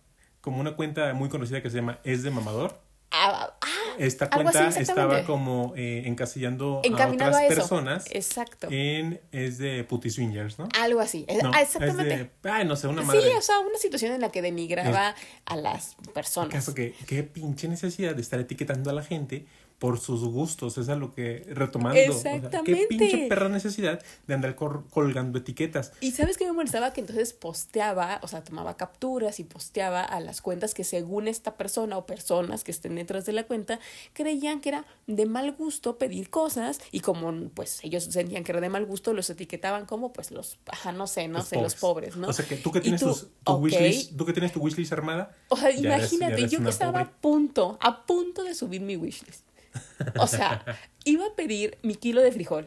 [0.46, 2.78] como una cuenta muy conocida que se llama Es de mamador.
[3.10, 3.66] Ah, ah,
[3.98, 8.68] esta algo así, cuenta estaba como eh, encasillando a Encaminado otras a personas Exacto.
[8.70, 10.68] en es de puti swingers, ¿no?
[10.78, 11.24] Algo así.
[11.26, 12.30] Es- No, ah, es exactamente.
[12.42, 13.34] de, ay, no sé, una Sí, madre.
[13.36, 16.52] o sea, una situación en la que denigraba a las personas.
[16.52, 19.46] Caso que qué pinche necesidad de estar etiquetando a la gente
[19.78, 22.86] por sus gustos, es a lo que retomando, o sea, qué Exactamente.
[22.88, 25.92] pinche perra necesidad de andar colgando etiquetas.
[26.00, 30.20] Y sabes que me molestaba que entonces posteaba, o sea, tomaba capturas y posteaba a
[30.20, 33.78] las cuentas que según esta persona o personas que estén detrás de la cuenta
[34.14, 38.60] creían que era de mal gusto pedir cosas y como pues ellos sentían que era
[38.62, 41.74] de mal gusto los etiquetaban como pues los, ajá, no sé, no Los sé, los
[41.74, 42.28] pobres, ¿no?
[42.28, 44.60] O sea, que tú que tienes tú, tus- tu ok, wishlist, tú que tienes tu
[44.60, 45.36] wishlist armada.
[45.48, 47.04] O sea, imagínate, eres yo que estaba pobre.
[47.04, 49.44] a punto, a punto de subir mi wishlist.
[50.18, 50.64] O sea,
[51.04, 52.66] iba a pedir mi kilo de frijol,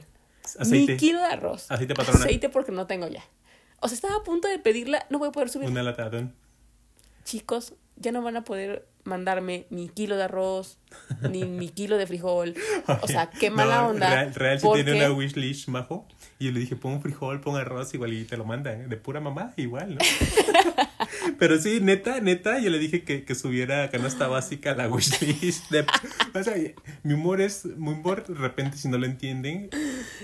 [0.58, 0.94] Aceite.
[0.94, 2.20] mi kilo de arroz, Aceite, patrona.
[2.20, 3.24] aceite porque no tengo ya.
[3.82, 5.70] O sea, estaba a punto de pedirla, no voy a poder subir.
[5.70, 6.34] Una lata de atún.
[7.24, 10.78] Chicos, ya no van a poder mandarme mi kilo de arroz,
[11.30, 12.56] ni mi kilo de frijol.
[13.02, 14.10] O sea, qué mala No, onda.
[14.10, 16.08] Real, real porque- tiene una wishlist, majo.
[16.40, 18.88] Y yo le dije, pon frijol, pon arroz, igual y te lo mandan.
[18.90, 20.00] De pura mamá, igual, ¿no?
[21.38, 25.70] Pero sí, neta, neta, yo le dije que, que subiera canasta básica a la wishlist.
[25.72, 25.86] De,
[26.34, 26.56] o sea,
[27.04, 29.70] mi humor es, mi humor, de repente, si no lo entienden,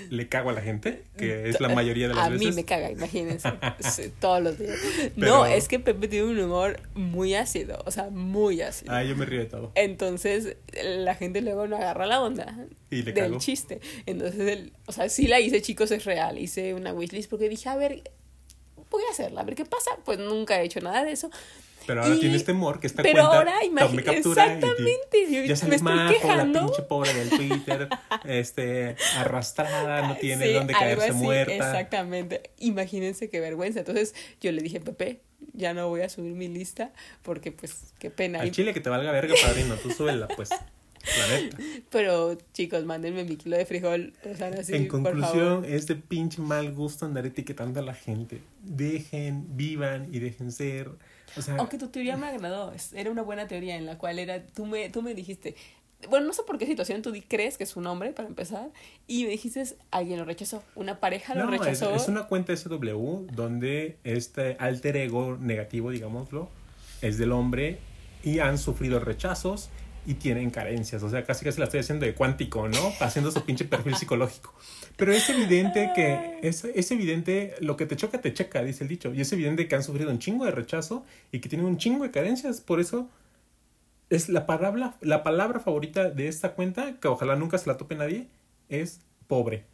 [0.09, 2.47] le cago a la gente, que es la mayoría de las a veces.
[2.49, 3.49] mí me caga, imagínense.
[3.79, 4.77] Sí, todos los días.
[5.17, 8.91] Pero- No, es que Pepe tiene un humor muy ácido, o sea, muy ácido.
[8.93, 9.71] Ah, yo me río de todo.
[9.75, 13.37] Entonces, la gente luego no agarra la onda Y le del cago.
[13.39, 13.79] chiste.
[14.05, 16.37] Entonces, el- o sea, sí la hice, chicos, es real.
[16.37, 18.03] Hice una wishlist porque dije, a ver,
[18.95, 19.91] voy a hacerla, a ver qué pasa.
[20.03, 21.29] Pues nunca he hecho nada de eso.
[21.87, 25.41] Pero ahora Y- tienes temor que esta pero cuenta ahora tome captura y- exactamente, yo
[25.43, 26.59] ya me sale estoy majo, la quejando.
[26.65, 27.89] pinche pobre del Twitter,
[28.23, 31.53] este, arrastrada, no tiene Sí, dónde caerse así, muerta.
[31.53, 32.49] Exactamente.
[32.57, 33.79] Imagínense qué vergüenza.
[33.79, 35.21] Entonces yo le dije, Pepe,
[35.53, 38.39] ya no voy a subir mi lista porque pues qué pena.
[38.41, 40.49] Al Y- chile que te valga verga, padrino, tú súbela, pues.
[41.19, 41.57] La neta.
[41.89, 44.13] Pero chicos, mándenme mi kilo de frijol.
[44.31, 47.93] O sea, así, en por conclusión, es de pinche mal gusto andar etiquetando a la
[47.93, 48.41] gente.
[48.63, 50.89] Dejen, vivan y dejen ser.
[51.37, 54.19] O sea, Aunque tu teoría me agradó, es- era una buena teoría en la cual
[54.19, 55.55] era, tú me, tú me dijiste,
[56.09, 58.69] bueno, no sé por qué situación tú crees que es un hombre, para empezar,
[59.07, 61.95] y me dijiste, alguien lo rechazó, una pareja lo no, es, rechazó.
[61.95, 66.49] es una cuenta SW donde este alter ego negativo, digámoslo,
[67.01, 67.79] es del hombre
[68.23, 69.69] y han sufrido rechazos
[70.05, 71.01] y tienen carencias.
[71.03, 72.93] O sea, casi casi la estoy haciendo de cuántico, ¿no?
[72.99, 74.53] Haciendo su pinche perfil psicológico.
[74.95, 78.89] Pero es evidente que, es, es evidente, lo que te choca, te checa, dice el
[78.89, 79.13] dicho.
[79.13, 82.03] Y es evidente que han sufrido un chingo de rechazo y que tienen un chingo
[82.03, 82.61] de carencias.
[82.61, 83.09] Por eso
[84.09, 87.95] es la palabra, la palabra favorita de esta cuenta, que ojalá nunca se la tope
[87.95, 88.27] nadie,
[88.69, 89.65] es pobre.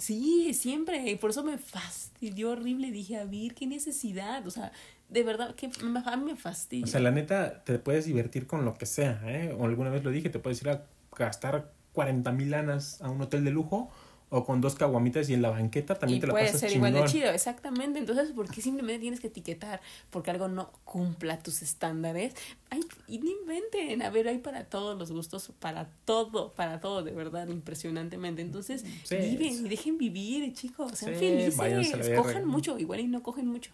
[0.00, 4.72] Sí, siempre, por eso me fastidió horrible, dije, a ver, qué necesidad, o sea,
[5.10, 6.84] de verdad, que a mí me fastidia.
[6.84, 9.54] O sea, la neta, te puedes divertir con lo que sea, ¿eh?
[9.58, 10.86] O alguna vez lo dije, te puedes ir a
[11.16, 13.90] gastar 40 mil lanas a un hotel de lujo
[14.32, 16.70] o con dos caguamitas y en la banqueta también y te la puede pasas ser
[16.70, 16.88] chingón.
[16.90, 17.98] igual de chido, exactamente.
[17.98, 22.34] Entonces, ¿por qué simplemente tienes que etiquetar porque algo no cumpla tus estándares?
[22.70, 27.02] Ay, y no inventen, a ver, hay para todos los gustos, para todo, para todo,
[27.02, 28.40] de verdad, impresionantemente.
[28.42, 33.24] Entonces, Sí, viven y dejen vivir, chicos, sean Sí, felices, cojan mucho, igual y no
[33.24, 33.72] cogen mucho,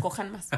[0.00, 0.48] cojan más.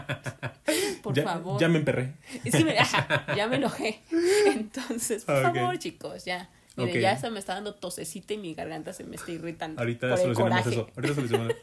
[1.02, 1.60] Por ya, favor.
[1.60, 2.14] Ya me emperré.
[2.44, 4.00] Es que me, ajá, ya me enojé.
[4.46, 6.48] Entonces, por favor, chicos, ya.
[6.76, 6.98] Mire, Ok.
[6.98, 9.80] ya hasta me está dando tosecita y mi garganta se me está irritando.
[9.80, 10.80] Ahorita por el solucionamos coraje.
[10.80, 10.90] eso.
[10.96, 11.54] Ahorita solucionamos.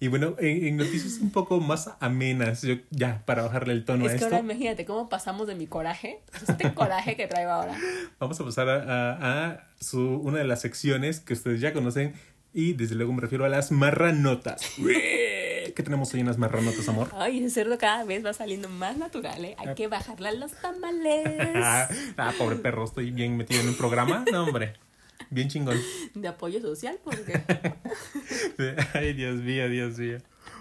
[0.00, 4.04] y bueno, en, en noticias un poco más amenas, yo, ya, para bajarle el tono
[4.04, 7.52] Es a que esto, ahora imagínate cómo pasamos de mi coraje, este coraje que traigo
[7.52, 7.78] ahora.
[8.18, 12.12] vamos a pasar a, a- a su, una de las secciones que ustedes ya conocen
[12.52, 14.62] y desde luego me refiero a las marranotas.
[15.74, 17.08] ¿Qué tenemos hoy en las marranotas, amor?
[17.14, 19.56] Ay, ese cerdo cada vez va saliendo más natural, ¿eh?
[19.58, 21.56] Hay que bajarle a los tamales.
[21.56, 21.88] ah,
[22.38, 24.24] pobre perro, estoy bien metido en un programa.
[24.32, 24.74] No, hombre.
[25.30, 25.80] Bien chingón.
[26.14, 27.42] De apoyo social, porque.
[28.94, 30.18] Ay, Dios mío, Dios mío.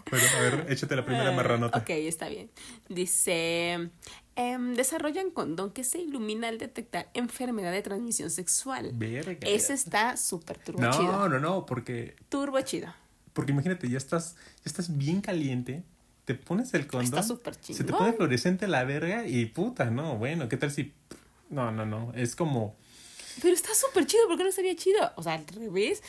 [0.10, 1.78] Bueno, a ver, échate la primera marranota.
[1.78, 2.50] Ok, está bien.
[2.90, 3.90] Dice.
[4.36, 8.92] em, desarrollan condón que se ilumina al detectar enfermedad de transmisión sexual.
[8.94, 9.48] Verga.
[9.48, 11.30] Ese está súper turbo No, chido.
[11.30, 12.94] no, no, porque, Turbo chido.
[13.34, 15.84] Porque imagínate, ya estás, ya estás bien caliente,
[16.26, 20.18] te pones el condón, Está súper se te pone fluorescente la verga y puta, no,
[20.18, 20.94] bueno, ¿qué tal si...
[21.50, 22.76] No, no, no, es como...
[23.42, 25.12] Pero está súper chido, ¿por qué no estaría chido?
[25.16, 26.04] O sea, al revés.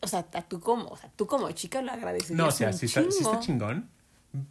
[0.00, 2.68] O sea, a tú como, o sea, tú como chica lo agradecerías No, o sea,
[2.68, 3.88] un sí está, chingón,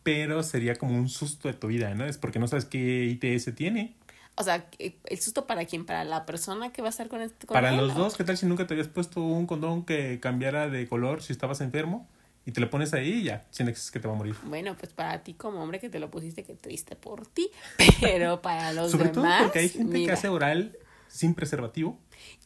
[0.04, 2.06] pero sería como un susto de tu vida, ¿no?
[2.06, 3.96] Es porque no sabes qué ITS tiene.
[4.36, 7.46] O sea, el susto para quién, para la persona que va a estar con este
[7.46, 10.20] con Para él, los dos, ¿qué tal si nunca te habías puesto un condón que
[10.22, 12.08] cambiara de color si estabas enfermo?
[12.46, 14.36] Y te lo pones ahí y ya, sientes que te va a morir.
[14.44, 17.52] Bueno, pues para ti como hombre que te lo pusiste, que triste por ti.
[18.02, 20.76] Pero para los Sobre todo demás, porque hay gente que hace oral
[21.10, 22.00] sin preservativo.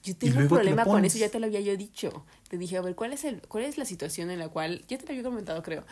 [0.04, 2.26] Yo tengo un problema con eso, ya te lo había yo dicho.
[2.50, 4.98] Te dije, a ver, ¿cuál es, el, ¿cuál es la situación en la cual, ya
[4.98, 5.86] te lo había comentado, creo.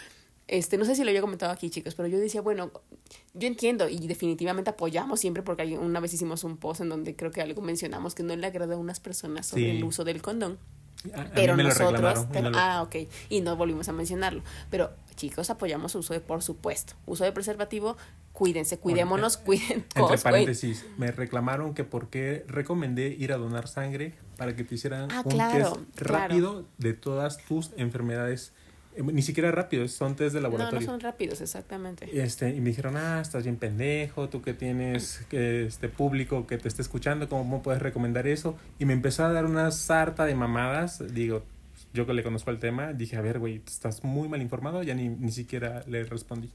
[0.52, 2.72] Este, no sé si lo había comentado aquí, chicos, pero yo decía, bueno,
[3.34, 7.32] yo entiendo y definitivamente apoyamos siempre porque una vez hicimos un post en donde creo
[7.32, 10.60] que algo mencionamos que no le agrada a unas personas sobre el uso del condón.
[11.34, 12.96] pero nosotros, ah, ok,
[13.30, 14.44] y no volvimos a mencionarlo.
[14.70, 17.96] Pero chicos, apoyamos su uso de, por supuesto, uso de preservativo,
[18.34, 19.86] cuídense, cuidémonos, cuiden.
[19.96, 24.76] Entre paréntesis, me reclamaron que por qué recomendé ir a donar sangre para que te
[24.76, 28.52] hicieran ah, un test rápido de todas tus enfermedades
[28.96, 30.80] eh, ni siquiera rápidos, son test de laboratorio.
[30.80, 32.10] No, no son rápidos, exactamente.
[32.22, 36.58] Este, y me dijeron, ah, estás bien pendejo, tú que tienes que este público que
[36.58, 38.58] te esté escuchando, ¿cómo puedes recomendar eso?
[38.80, 41.44] Y me empezó a dar una sarta de mamadas, digo,
[41.94, 44.94] yo que le conozco el tema, dije, a ver, güey, estás muy mal informado, ya
[44.94, 46.50] ni, ni siquiera le respondí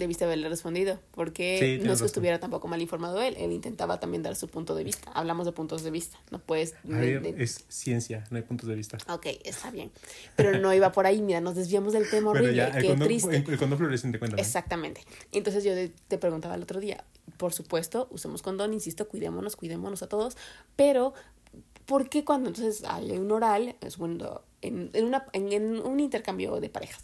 [0.00, 4.22] debiste haberle respondido, porque no es que estuviera tampoco mal informado él, él intentaba también
[4.24, 5.12] dar su punto de vista.
[5.12, 6.74] Hablamos de puntos de vista, no puedes...
[7.38, 8.98] Es ciencia, no hay puntos de vista.
[9.08, 9.92] Ok, está bien,
[10.34, 13.36] pero no iba por ahí, mira, nos desviamos del tema horrible, el qué triste.
[13.36, 14.42] El, condón fluorescente, cuéntame.
[14.42, 15.02] Exactamente.
[15.30, 15.72] Entonces yo
[16.08, 17.04] te preguntaba el otro día,
[17.36, 20.36] por supuesto, usemos condón, insisto, cuidémonos, cuidémonos a todos,
[20.74, 21.14] pero
[21.86, 26.60] ¿por qué cuando entonces hay un oral, es bueno, en, en, una, en un intercambio
[26.60, 27.02] de parejas,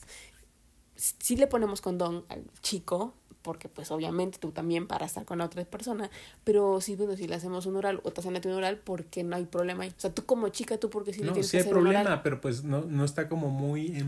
[0.96, 3.14] si le ponemos condón al chico,
[3.46, 6.10] porque pues obviamente tú también para estar con la otra persona,
[6.42, 9.22] pero sí, bueno, si le hacemos un oral o te hacen un oral, ¿por qué
[9.22, 9.90] no hay problema ahí?
[9.90, 12.64] O sea, tú como chica, tú porque si le tienes sí hay problema, pero pues
[12.64, 14.04] no, no está como muy...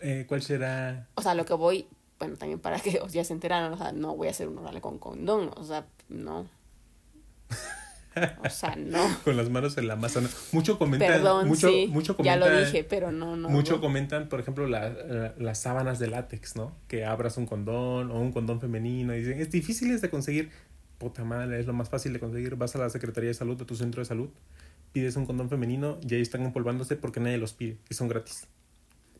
[0.00, 1.06] eh, ¿Cuál será?
[1.14, 1.86] O sea, lo que voy,
[2.18, 4.58] bueno, también para que os ya se enteraron, o sea, no voy a hacer un
[4.58, 6.48] oral con condón, o sea, no.
[8.44, 8.98] O sea, no.
[9.24, 10.20] Con las manos en la masa.
[10.52, 11.22] Mucho comentan.
[11.46, 13.48] mucho, mucho comentan, ya lo dije, pero no, no.
[13.48, 16.76] Mucho comentan, por ejemplo, la, las sábanas de látex, ¿no?
[16.88, 19.14] Que abras un condón o un condón femenino.
[19.14, 20.50] Y dicen, es difícil de conseguir.
[20.98, 22.56] Puta madre, es lo más fácil de conseguir.
[22.56, 24.28] Vas a la Secretaría de Salud de tu centro de salud,
[24.92, 28.46] pides un condón femenino y ahí están empolvándose porque nadie los pide y son gratis.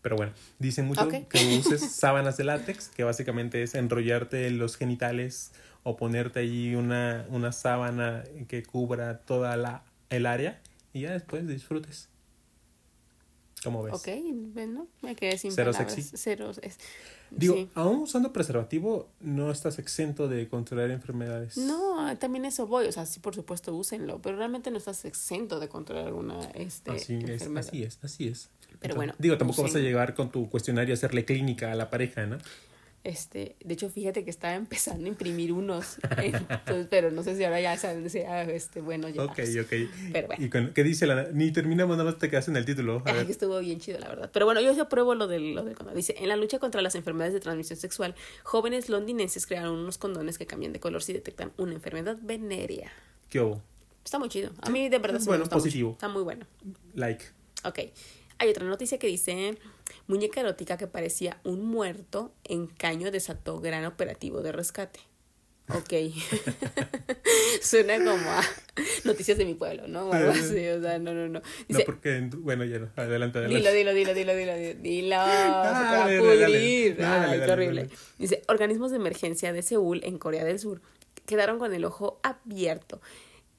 [0.02, 5.52] Pero bueno, dicen mucho que uses sábanas de látex, que básicamente es enrollarte los genitales
[5.82, 10.60] o ponerte allí una, una sábana que cubra toda la, el área
[10.92, 12.08] y ya después disfrutes.
[13.62, 13.94] ¿Cómo ves?
[13.94, 14.08] Ok,
[14.54, 16.02] bueno, me quedé sin Cero sexy.
[16.02, 16.78] Cero, es,
[17.30, 21.56] Digo, aún usando preservativo, no estás exento de contraer enfermedades.
[21.56, 22.86] No, también eso voy.
[22.86, 26.90] O sea, sí, por supuesto, úsenlo, pero realmente no estás exento de contraer alguna este,
[26.90, 27.60] así enfermedad.
[27.60, 28.50] Es, así es, así es.
[28.80, 29.14] Pero bueno.
[29.18, 32.38] Digo, tampoco vas a llegar con tu cuestionario a hacerle clínica a la pareja, ¿no?
[33.04, 37.42] Este, de hecho, fíjate que estaba empezando a imprimir unos, entonces, pero no sé si
[37.42, 37.92] ahora ya sea,
[38.44, 39.24] este, bueno, ya.
[39.24, 39.72] Ok, ok.
[40.12, 40.44] Pero bueno.
[40.44, 43.02] ¿Y qué dice la, ni terminamos, nada más te quedas en el título?
[43.04, 44.30] A que estuvo bien chido, la verdad.
[44.32, 45.96] Pero bueno, yo apruebo lo del, lo del condón.
[45.96, 50.38] Dice, en la lucha contra las enfermedades de transmisión sexual, jóvenes londinenses crearon unos condones
[50.38, 52.92] que cambian de color si detectan una enfermedad venérea.
[53.28, 53.62] ¿Qué hubo?
[54.04, 54.50] Está muy chido.
[54.60, 55.92] A mí de verdad bueno, positivo.
[55.92, 56.46] Está muy bueno.
[56.94, 57.24] Like.
[57.64, 57.78] Ok.
[58.42, 59.56] Hay otra noticia que dice,
[60.08, 64.98] muñeca erótica que parecía un muerto en caño desató gran operativo de rescate.
[65.68, 66.12] Ok.
[67.62, 68.42] Suena como a
[69.04, 70.08] noticias de mi pueblo, ¿no?
[70.08, 71.40] O algo así, o sea, no, no, no.
[71.68, 73.70] no, porque, bueno, ya no, adelante, adelante.
[73.70, 75.16] Dilo, dilo, dilo, dilo, dilo, dilo.
[75.20, 77.00] Ah, se va a pudrir.
[77.00, 77.90] Ay, qué horrible.
[78.18, 80.80] Dice, organismos de emergencia de Seúl, en Corea del Sur,
[81.26, 83.00] quedaron con el ojo abierto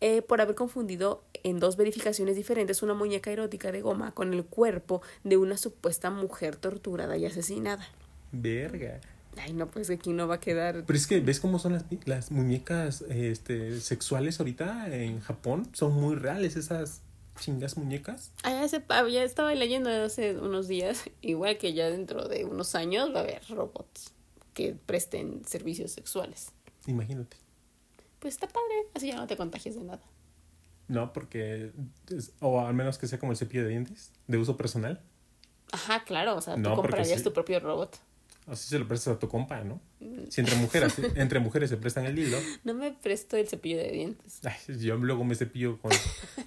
[0.06, 4.44] eh, por haber confundido en dos verificaciones diferentes una muñeca erótica de goma con el
[4.44, 7.88] cuerpo de una supuesta mujer torturada y asesinada.
[8.34, 9.00] Verga.
[9.38, 10.84] Ay, no, pues aquí no va a quedar.
[10.86, 15.70] Pero es que, ¿ves cómo son las, las muñecas este, sexuales ahorita en Japón?
[15.72, 17.00] Son muy reales esas
[17.40, 18.34] chingas muñecas.
[18.44, 23.16] Ah, ya, ya estaba leyendo hace unos días, igual que ya dentro de unos años
[23.16, 24.12] va a haber robots
[24.54, 26.52] que presten servicios sexuales.
[26.88, 27.43] Imagínate
[28.24, 30.02] pues está padre, así ya no te contagias de nada.
[30.88, 31.74] No, porque,
[32.40, 35.02] o al menos que sea como el cepillo de dientes, de uso personal.
[35.74, 38.00] Ajá, claro, o sea, tú comprarías tu propio robot.
[38.48, 39.82] Así se lo prestas a tu compa, ¿no?
[40.00, 40.30] Mm.
[40.30, 42.38] Si entre mujeres, entre mujeres se prestan el hilo.
[42.64, 44.40] No me presto el cepillo de dientes.
[44.46, 45.92] Ay, yo luego me cepillo con...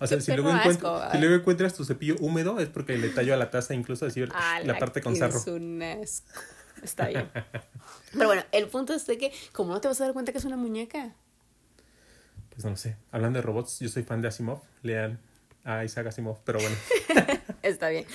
[0.01, 3.35] O sea, si luego, encuentras, si luego encuentras tu cepillo húmedo es porque le tallo
[3.35, 5.39] a la taza incluso así la, parte con sarro.
[5.39, 6.41] Es un asco.
[6.83, 7.29] Está bien.
[8.13, 10.39] Pero bueno, el punto es de que, como no te vas a dar cuenta que
[10.39, 11.15] es una muñeca?
[12.57, 15.21] Pues no sé, hablando de robots, yo soy fan de Asimov, lean
[15.63, 16.75] a Isaac Asimov, pero bueno.
[17.63, 18.07] Está bien.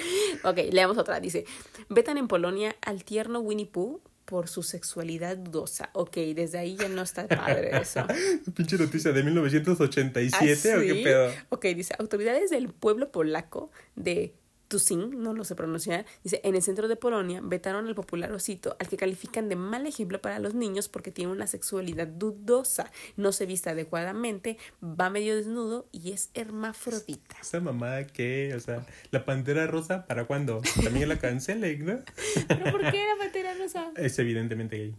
[0.43, 1.19] Ok, leamos otra.
[1.19, 1.45] Dice,
[1.89, 5.91] vetan en Polonia al tierno Winnie Pooh por su sexualidad dudosa.
[5.93, 8.03] Ok, desde ahí ya no está padre eso.
[8.55, 11.31] Pinche noticia de 1987 ¿o qué pedo?
[11.49, 14.33] Ok, dice, autoridades del pueblo polaco de
[14.71, 18.77] Tusin, no lo sé pronunciar, dice, en el centro de Polonia vetaron al popular osito
[18.79, 23.33] al que califican de mal ejemplo para los niños porque tiene una sexualidad dudosa, no
[23.33, 27.35] se viste adecuadamente, va medio desnudo y es hermafrodita.
[27.41, 30.61] Esa mamada que, o sea, la pantera rosa, ¿para cuándo?
[30.81, 31.99] También la cancelen, ¿no?
[32.47, 33.91] ¿Pero por qué la pantera rosa?
[33.97, 34.95] Es evidentemente gay.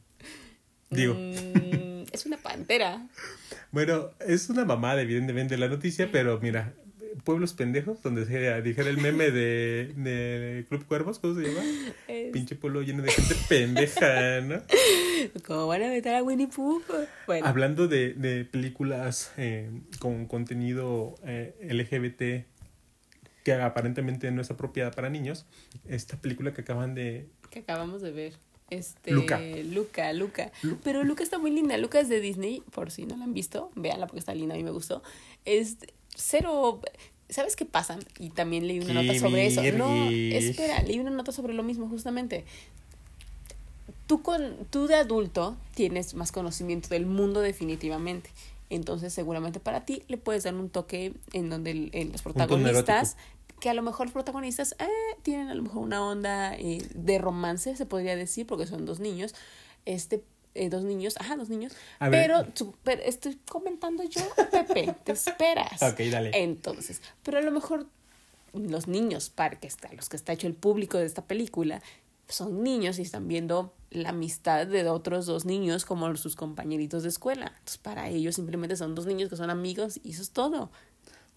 [0.91, 1.15] Digo.
[1.15, 3.09] Mm, es una pantera.
[3.71, 6.75] Bueno, es una mamada, evidentemente, la noticia, pero mira,
[7.25, 11.63] pueblos pendejos, donde se dijera el meme de, de Club Cuervos, ¿cómo se llama?
[12.09, 14.63] Es- Pinche pueblo lleno de gente pendeja, ¿no?
[15.47, 16.83] ¿Cómo van a meter a Winnie Pooh?
[17.27, 22.47] Bueno, Hablando de, de películas eh, con contenido eh, LGBT
[23.45, 25.47] que aparentemente no es apropiada para niños,
[25.89, 27.27] esta película que acaban de...
[27.51, 28.35] que acabamos de ver.
[28.71, 29.39] Este, Luca.
[29.65, 30.51] Luca, Luca.
[30.63, 31.77] Lu- Pero Luca está muy linda.
[31.77, 33.71] Luca es de Disney, por si no la han visto.
[33.75, 35.03] Véanla porque está linda, a mí me gustó.
[35.45, 35.77] Es
[36.15, 36.81] cero.
[37.29, 37.99] ¿Sabes qué pasa?
[38.19, 39.63] Y también leí una nota sobre eso.
[39.79, 40.11] No,
[40.51, 42.45] espera, leí una nota sobre lo mismo, justamente.
[44.07, 48.31] Tú, con, tú de adulto tienes más conocimiento del mundo definitivamente.
[48.69, 53.17] Entonces, seguramente para ti le puedes dar un toque en donde el- en los protagonistas,
[53.61, 54.87] que a lo mejor los protagonistas eh,
[55.23, 58.99] tienen a lo mejor una onda eh, de romance, se podría decir, porque son dos
[59.01, 59.35] niños.
[59.87, 60.23] Este,
[60.55, 61.73] eh, dos niños, ajá, dos niños.
[61.99, 62.27] A ver.
[62.31, 65.83] pero, su- pero estoy comentando yo, Pepe, te esperas.
[65.83, 66.31] Ok, dale.
[66.35, 67.87] Entonces, pero a lo mejor
[68.53, 71.83] los niños, para que está, los que está hecho el público de esta película,
[72.29, 77.09] son niños y están viendo la amistad de otros dos niños como sus compañeritos de
[77.11, 77.47] escuela.
[77.59, 80.71] Entonces, para ellos simplemente son dos niños que son amigos y eso es todo.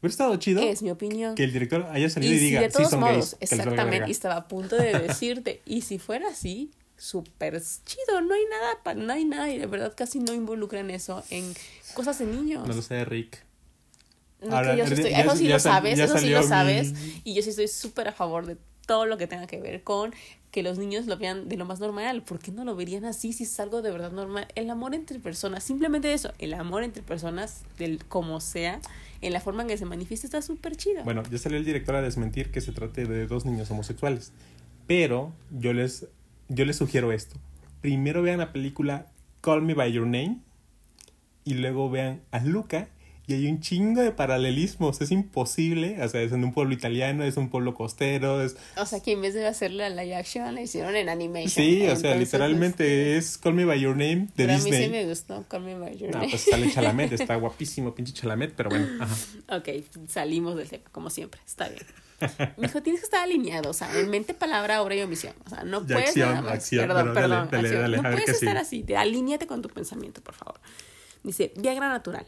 [0.02, 1.36] Hubiera estado chido Es mi opinión.
[1.36, 3.38] que el director haya salido Y y, si diga, de todos sí son modos, gays.
[3.40, 4.08] exactamente, verga".
[4.08, 8.96] y estaba a punto de decirte, y si fuera así, súper chido, no hay nada,
[8.96, 11.54] no hay nada, y de verdad casi no involucran eso en
[11.94, 12.68] cosas de niños.
[12.68, 13.44] No lo sé, Rick.
[14.42, 16.42] No, Ahora, que yo sí estoy- ya- eso sí ya lo sabes, eso sí lo
[16.42, 16.94] mi- sabes.
[17.24, 20.14] Y yo sí estoy súper a favor de todo lo que tenga que ver con
[20.52, 22.22] que los niños lo vean de lo más normal.
[22.22, 24.48] ¿Por qué no lo verían así si es algo de verdad normal?
[24.56, 28.80] El amor entre personas, simplemente eso, el amor entre personas, del como sea,
[29.22, 31.04] en la forma en que se manifiesta, está súper chido.
[31.04, 34.32] Bueno, ya salió el director a desmentir que se trate de dos niños homosexuales.
[34.88, 36.06] Pero yo les,
[36.50, 37.38] yo les sugiero esto.
[37.82, 39.08] Primero vean la película
[39.42, 40.40] Call Me By Your Name
[41.44, 42.90] y luego vean a Luca
[43.28, 45.02] y hay un chingo de paralelismos.
[45.02, 46.02] Es imposible.
[46.04, 48.42] O sea, es en un pueblo italiano, es un pueblo costero.
[48.42, 48.56] Es...
[48.78, 51.50] O sea, que en vez de hacerle a live action, la hicieron en animation.
[51.50, 54.64] Sí, o sea, literalmente este, es Call Me By Your Name de pero a mí
[54.64, 54.84] Disney.
[54.86, 56.30] sí me gustó Call Me By Your No, Name.
[56.30, 59.16] pues sale Chalamet, está guapísimo, pinche Chalamet, pero bueno, ajá.
[59.58, 59.70] Ok,
[60.08, 61.42] salimos del tema, como siempre.
[61.46, 61.84] Está bien.
[62.58, 65.34] Mijo, tienes que estar alineado, o sea, en mente, palabra, obra y omisión.
[65.46, 66.52] O sea, no puedes acción, nada más.
[66.54, 67.50] acción, perdón, pero perdón.
[67.52, 67.82] dale, acción.
[67.82, 68.86] dale, no puedes estar sigue.
[68.86, 68.94] así.
[68.96, 70.60] Alíñate con tu pensamiento, por favor.
[71.24, 72.26] Dice, Viagra natural.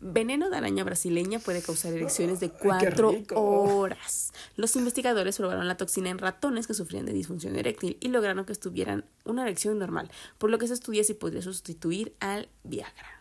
[0.00, 4.32] Veneno de araña brasileña puede causar erecciones de cuatro horas.
[4.56, 8.52] Los investigadores probaron la toxina en ratones que sufrían de disfunción eréctil y lograron que
[8.52, 13.20] estuvieran una erección normal, por lo que se estudia si podría sustituir al Viagra.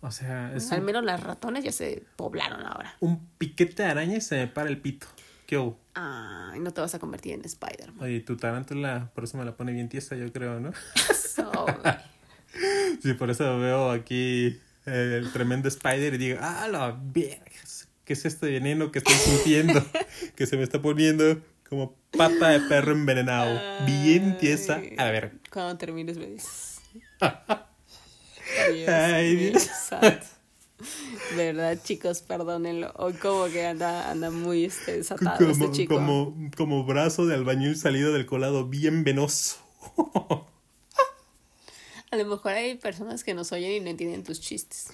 [0.00, 2.96] O sea, es Al un, menos las ratones ya se poblaron ahora.
[3.00, 5.06] un piquete de araña y se me para el pito.
[5.46, 5.78] ¿Qué hubo?
[5.94, 8.02] Ay, no te vas a convertir en Spider-Man.
[8.04, 10.72] Oye, tu tarántula, por eso me la pone bien tiesa, yo creo, ¿no?
[13.02, 14.58] Sí, por eso veo aquí
[14.92, 17.44] el tremendo Spider y digo, ¡ah, la verga!
[18.04, 19.84] ¿Qué es este veneno que estoy sintiendo?
[20.34, 23.84] que se me está poniendo como pata de perro envenenado.
[23.84, 24.76] Bien tiesa.
[24.76, 24.94] Ay.
[24.96, 26.80] A ver, Cuando termines me dices.
[28.88, 29.90] Ay, mío, Dios.
[31.36, 32.92] De verdad, chicos, perdónenlo.
[32.96, 35.96] Hoy como que anda, anda muy este, desatado como, este chico.
[35.96, 39.58] como, como brazo de albañil salido del colado bien venoso.
[42.10, 44.88] A lo mejor hay personas que nos oyen y no entienden tus chistes.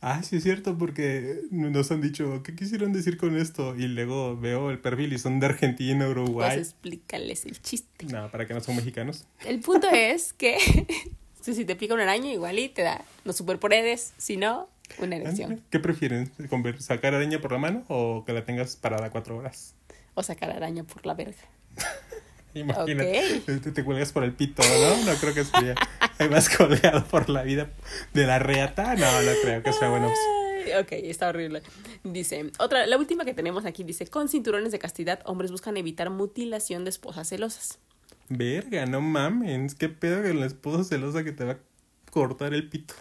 [0.00, 3.76] Ah, sí es cierto, porque nos han dicho, ¿qué quisieron decir con esto?
[3.76, 6.58] Y luego veo el perfil y son de Argentina, Pues Uruguay.
[6.58, 8.06] explícales el chiste.
[8.06, 9.26] No, para que no son mexicanos.
[9.44, 10.56] El punto es que
[11.42, 14.14] si te pica una araña, igual y te da los superpoderes.
[14.16, 15.62] Si no, una erección.
[15.68, 16.32] ¿Qué prefieren?
[16.48, 19.74] ¿Conver- ¿Sacar araña por la mano o que la tengas parada cuatro horas?
[20.14, 21.36] O sacar araña por la verga.
[22.54, 25.04] Imagínate, te, te cuelgas por el pito, ¿no?
[25.12, 25.74] No creo que sería.
[26.18, 27.70] Ahí vas colgado por la vida
[28.12, 28.94] de la reata.
[28.96, 30.82] No, no creo que sea buena opción.
[30.82, 31.62] Ok, está horrible.
[32.04, 36.10] Dice, otra, la última que tenemos aquí dice, con cinturones de castidad, hombres buscan evitar
[36.10, 37.78] mutilación de esposas celosas.
[38.28, 39.74] Verga, no mames.
[39.74, 41.58] ¿Qué pedo con la esposa celosa que te va a
[42.10, 42.94] cortar el pito?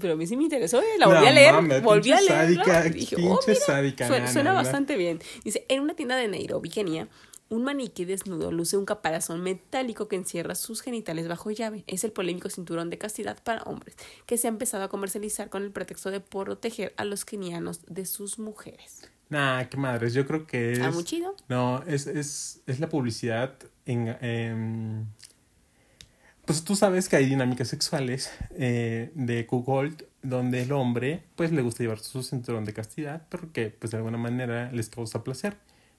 [0.00, 0.84] Pero a mí sí me interesó, ¿eh?
[0.98, 2.64] la volví No a leer, volví a leerla.
[2.64, 5.20] sádica, dije, pinche oh, mira, sádica, suena, suena bastante bien.
[5.44, 7.08] Dice, en una tienda de Nairobi, Kenia,
[7.48, 11.84] un maniquí desnudo luce un caparazón metálico que encierra sus genitales bajo llave.
[11.86, 15.62] Es el polémico cinturón de castidad para hombres, que se ha empezado a comercializar con
[15.62, 19.10] el pretexto de proteger a los kenianos de sus mujeres.
[19.28, 20.14] Nah, qué madres.
[20.14, 20.78] Yo creo que es.
[20.78, 21.34] ¿Está muy chido?
[21.48, 24.16] No, es, es, es la publicidad en.
[24.20, 25.06] em,
[26.44, 31.60] pues tú sabes que hay dinámicas sexuales eh, de Q-Gold donde el hombre pues le
[31.60, 35.56] gusta llevar su cinturón de castidad porque pues de alguna manera les causa placer.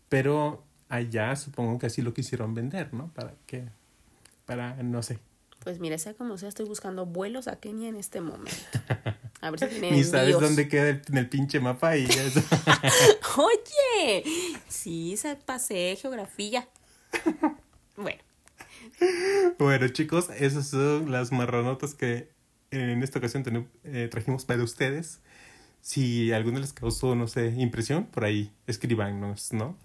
[0.08, 3.08] Pero allá supongo que así lo quisieron vender, ¿no?
[3.14, 3.66] Para que,
[4.46, 5.20] para, no sé.
[5.64, 8.52] Pues mira, sea como sea, estoy buscando vuelos a Kenia en este momento.
[9.42, 10.42] A ver si tienen Ni sabes envíos.
[10.42, 12.42] dónde queda el, en el pinche mapa y eso.
[13.38, 14.24] Oye,
[14.70, 16.68] sí, se pasé geografía.
[17.96, 18.22] Bueno,
[19.58, 22.30] bueno, chicos, esas son las marranotas que
[22.72, 25.20] en esta ocasión tenu- eh, trajimos para ustedes.
[25.82, 29.76] Si alguno les causó, no sé, impresión, por ahí escríbanos, ¿no?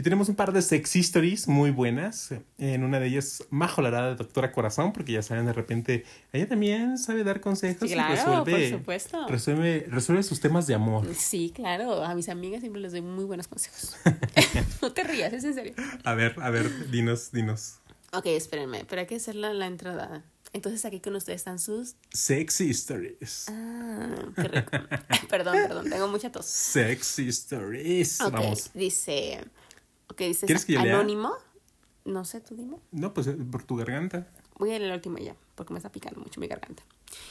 [0.00, 2.30] Y tenemos un par de sex stories muy buenas.
[2.56, 6.48] En una de ellas, Majo Larada de Doctora Corazón, porque ya saben, de repente, ella
[6.48, 9.28] también sabe dar consejos Sí, y claro, resuelve, por supuesto.
[9.28, 11.06] resuelve, resuelve sus temas de amor.
[11.14, 13.94] sí, claro, a mis amigas siempre les doy muy buenos consejos.
[14.80, 15.74] no te rías, es en serio.
[16.04, 17.74] A ver, a ver, dinos, dinos.
[18.14, 20.24] Ok, espérenme, pero hay que hacer la, la entrada.
[20.54, 21.96] Entonces aquí con ustedes están sus...
[22.10, 23.48] Sexy stories.
[23.50, 24.70] Ah, qué rico.
[25.28, 26.46] perdón, perdón, tengo mucha tos.
[26.46, 28.16] Sexy stories.
[28.18, 28.70] Vamos.
[28.72, 29.44] dice...
[30.20, 30.96] Ok, dice ¿Quieres que yo lea?
[30.96, 31.32] anónimo.
[32.04, 32.76] No sé, tú dime.
[32.92, 34.26] No, pues eh, por tu garganta.
[34.58, 36.82] Voy a leer la última ya, porque me está picando mucho mi garganta.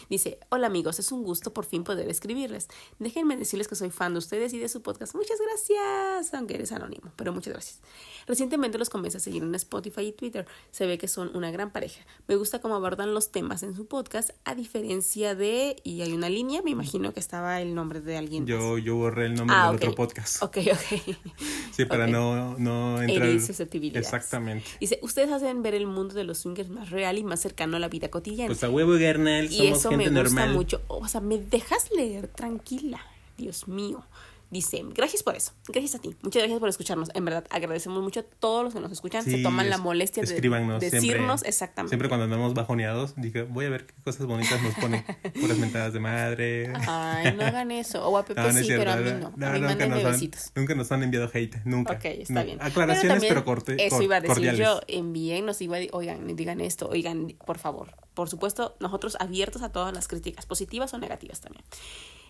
[0.10, 2.68] Dice, hola amigos, es un gusto por fin poder escribirles.
[3.00, 5.16] Déjenme decirles que soy fan de ustedes y de su podcast.
[5.16, 7.80] Muchas gracias, aunque eres anónimo, pero muchas gracias.
[8.28, 10.46] Recientemente los comencé a seguir en Spotify y Twitter.
[10.72, 12.06] Se ve que son una gran pareja.
[12.28, 15.78] Me gusta cómo abordan los temas en su podcast, a diferencia de...
[15.84, 18.44] Y hay una línea, me imagino que estaba el nombre de alguien.
[18.44, 18.50] más.
[18.50, 20.44] Yo, yo borré el nombre Ah, del otro podcast.
[20.44, 21.18] Ok, ok.
[21.72, 22.12] Sí, para ok.
[22.12, 23.30] no, no entrar.
[23.30, 24.66] Exactamente.
[24.80, 27.80] Dice, ustedes hacen ver el mundo de los swingers más real y más cercano a
[27.80, 28.48] la vida cotidiana.
[28.48, 29.52] Pues a huevo, Gernal.
[29.52, 30.56] Y Somos eso gente me gusta normal.
[30.56, 30.82] mucho.
[30.88, 33.00] O sea, me dejas leer tranquila.
[33.38, 34.04] Dios mío.
[34.52, 35.52] Dice, gracias por eso.
[35.68, 36.16] Gracias a ti.
[36.24, 37.10] Muchas gracias por escucharnos.
[37.14, 39.24] En verdad, agradecemos mucho a todos los que nos escuchan.
[39.24, 41.50] Se toman la es- molestia de decirnos siempre.
[41.50, 41.90] exactamente.
[41.92, 45.06] Siempre cuando andamos bajoneados, dije, voy a ver qué cosas bonitas nos ponen.
[45.40, 46.74] Puras mentadas de madre.
[46.88, 48.04] Ay, no hagan eso.
[48.10, 49.46] O a Pepe No, no es sí, cierto, pero a mí no, no.
[49.48, 51.94] a mí nunca, nos han, nunca nos han enviado hate, nunca.
[51.94, 52.44] Ok, está No.
[52.46, 52.58] bien.
[52.60, 54.60] Aclaraciones, pero, también corte, Eso iba a decir cordiales.
[54.66, 54.80] yo.
[54.88, 57.90] Envíennos, iba a oigan, digan esto, oigan, por favor.
[58.14, 61.64] Por supuesto, nosotros abiertos a todas las críticas, positivas o negativas también.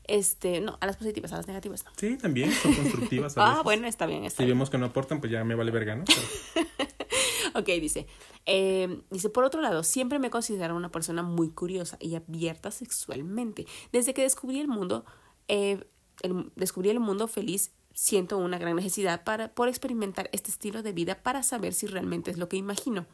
[0.05, 1.91] Este, no, a las positivas, a las negativas no.
[1.95, 3.37] Sí, también son constructivas.
[3.37, 4.57] a Ah, bueno, está bien, está Si bien.
[4.57, 6.03] vemos que no aportan, pues ya me vale verga, ¿no?
[6.05, 6.67] Pero-
[7.55, 8.07] Ok, dice.
[8.45, 12.69] eh, dice, por otro lado, siempre me he considerado una persona muy curiosa y abierta
[12.71, 13.65] sexualmente.
[13.91, 15.05] Desde que descubrí el mundo,
[15.47, 15.83] eh,
[16.21, 20.91] el- descubrí el mundo feliz, siento una gran necesidad para, por experimentar este estilo de
[20.93, 23.05] vida para saber si realmente es lo que imagino.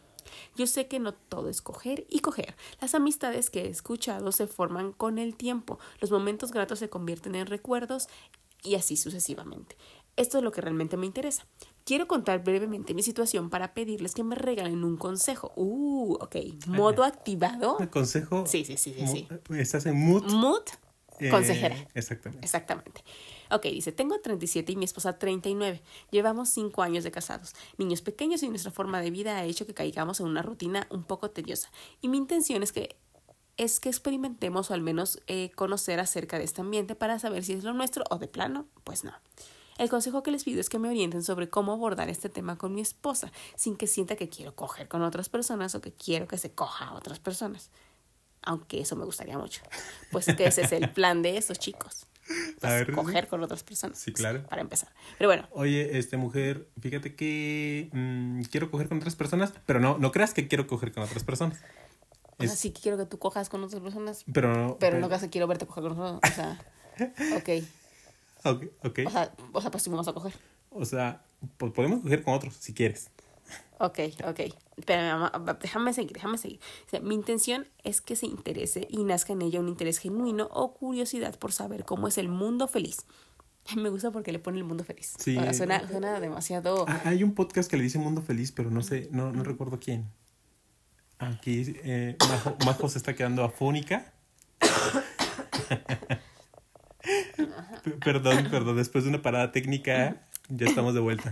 [0.56, 2.56] Yo sé que no todo es coger y coger.
[2.82, 5.80] Las amistades que he escuchado se forman con el tiempo.
[6.00, 8.08] Los momentos gratos se convierten en recuerdos
[8.64, 9.76] y así sucesivamente.
[10.18, 11.46] Esto es lo que realmente me interesa.
[11.84, 15.52] Quiero contar brevemente mi situación para pedirles que me regalen un consejo.
[15.56, 16.36] Uh, ok.
[16.68, 17.78] Modo activado.
[17.92, 18.46] Consejo.
[18.48, 19.28] Sí, sí, sí, sí, sí.
[19.56, 20.24] Estás en mood.
[20.32, 20.64] Mood
[21.20, 21.76] eh, consejera.
[21.94, 22.46] exactamente.
[22.46, 23.04] Exactamente.
[23.52, 25.82] Ok, dice, tengo 37 y mi esposa 39.
[26.12, 27.54] Llevamos 5 años de casados.
[27.78, 31.04] Niños pequeños y nuestra forma de vida ha hecho que caigamos en una rutina un
[31.04, 31.72] poco tediosa.
[32.02, 32.98] Y mi intención es que
[33.58, 37.54] es que experimentemos o al menos eh, conocer acerca de este ambiente para saber si
[37.54, 39.14] es lo nuestro o de plano, pues no.
[39.78, 42.74] El consejo que les pido es que me orienten sobre cómo abordar este tema con
[42.74, 46.38] mi esposa, sin que sienta que quiero coger con otras personas o que quiero que
[46.38, 47.72] se coja a otras personas.
[48.42, 49.62] Aunque eso me gustaría mucho.
[50.12, 52.08] Pues que ese es el plan de estos chicos.
[52.62, 54.00] A ver, coger con otras personas.
[54.00, 54.44] Sí, claro.
[54.48, 54.90] Para empezar.
[55.18, 59.98] Pero bueno, Oye, este mujer, fíjate que mm, quiero coger con otras personas, pero no,
[59.98, 61.60] no creas que quiero coger con otras personas.
[62.38, 64.78] o Es- sea, sí que quiero que tú cojas con otras personas, pero no.
[64.80, 66.60] pero no que quiero verte coger con otras O sea,
[67.38, 67.50] ok.
[68.46, 69.00] Ok, ok.
[69.06, 70.34] O sea, o sea, pues sí vamos a coger.
[70.70, 71.24] O sea,
[71.58, 73.10] pues podemos coger con otros si quieres.
[73.80, 74.40] Ok, ok.
[74.88, 76.60] Mamá, déjame seguir, déjame seguir.
[76.88, 80.50] O sea, mi intención es que se interese y nazca en ella un interés genuino
[80.52, 83.06] o curiosidad por saber cómo es el mundo feliz.
[83.76, 85.14] Me gusta porque le pone el mundo feliz.
[85.18, 85.38] Sí.
[85.38, 86.86] O sea, suena, suena demasiado.
[86.88, 89.80] Ah, hay un podcast que le dice Mundo Feliz, pero no sé, no, no recuerdo
[89.80, 90.12] quién.
[91.18, 94.14] Aquí eh, Majo, Majo se está quedando afónica.
[98.04, 101.32] Perdón, perdón, después de una parada técnica ya estamos de vuelta.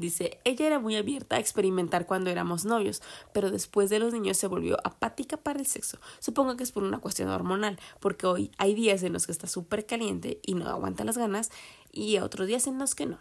[0.00, 3.02] Dice, ella era muy abierta a experimentar cuando éramos novios,
[3.34, 5.98] pero después de los niños se volvió apática para el sexo.
[6.20, 9.46] Supongo que es por una cuestión hormonal, porque hoy hay días en los que está
[9.46, 11.50] súper caliente y no aguanta las ganas,
[11.92, 13.18] y otros días en los que no.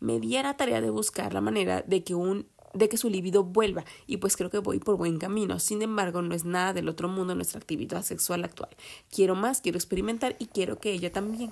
[0.00, 3.44] Me di la tarea de buscar la manera de que un de que su libido
[3.44, 5.58] vuelva y pues creo que voy por buen camino.
[5.58, 8.76] Sin embargo, no es nada del otro mundo nuestra actividad sexual actual.
[9.10, 11.50] Quiero más, quiero experimentar y quiero que ella también.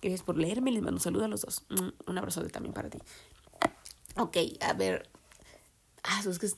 [0.00, 1.64] Gracias por leerme, les mando un saludo a los dos.
[2.06, 2.98] Un abrazo también para ti.
[4.18, 5.08] Ok, a ver.
[6.02, 6.48] Ah, es que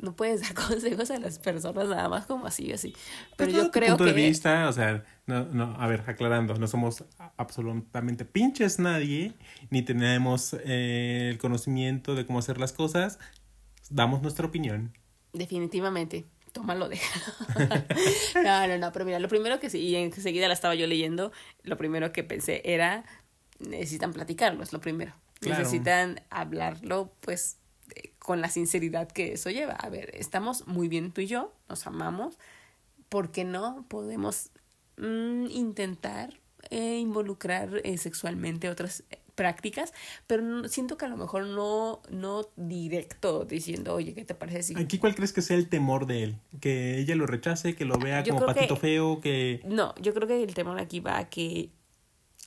[0.00, 2.94] no puedes dar consejos a las personas nada más como así, así.
[3.36, 4.12] Pero yo creo punto que...
[4.12, 7.04] de vista, o sea, no, no, a ver, aclarando, no somos
[7.36, 9.32] absolutamente pinches nadie,
[9.70, 13.18] ni tenemos eh, el conocimiento de cómo hacer las cosas,
[13.90, 14.96] damos nuestra opinión.
[15.32, 16.98] Definitivamente, tómalo, de
[18.42, 21.32] no, no, no, pero mira, lo primero que sí, y enseguida la estaba yo leyendo,
[21.62, 23.04] lo primero que pensé era,
[23.58, 25.14] necesitan platicarlo, es lo primero.
[25.44, 27.58] Necesitan hablarlo, pues,
[28.18, 29.74] con la sinceridad que eso lleva.
[29.74, 32.38] A ver, estamos muy bien tú y yo, nos amamos,
[33.08, 34.50] ¿por qué no podemos
[34.96, 36.40] mm, intentar
[36.70, 39.92] eh, involucrar eh, sexualmente otras eh, prácticas,
[40.26, 44.80] pero siento que a lo mejor no, no directo diciendo, oye, ¿qué te parece si...
[44.80, 46.36] Aquí, ¿cuál crees que sea el temor de él?
[46.60, 49.60] ¿Que ella lo rechace, que lo vea como patito feo, que...
[49.64, 51.70] No, yo creo que el temor aquí va a que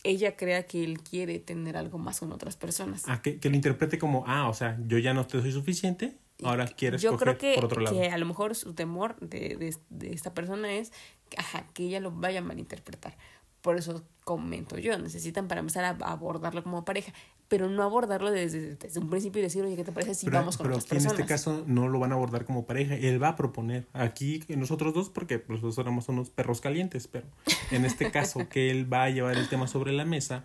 [0.03, 3.03] ella crea que él quiere tener algo más con otras personas.
[3.07, 6.17] Ah, que, que lo interprete como, ah, o sea, yo ya no te soy suficiente,
[6.43, 7.99] ahora quieres yo creo que, por otro lado.
[7.99, 10.91] que a lo mejor su temor de, de, de esta persona es
[11.35, 13.17] ajá, que ella lo vaya a malinterpretar.
[13.61, 17.11] Por eso comento yo, necesitan para empezar a abordarlo como pareja,
[17.47, 20.57] pero no abordarlo desde, desde un principio y decir, oye, ¿qué te parece si vamos
[20.57, 21.13] con pero otras personas?
[21.13, 24.43] en este caso no lo van a abordar como pareja, él va a proponer aquí
[24.49, 27.27] nosotros dos, porque nosotros somos unos perros calientes, pero
[27.71, 30.43] en este caso que él va a llevar el tema sobre la mesa,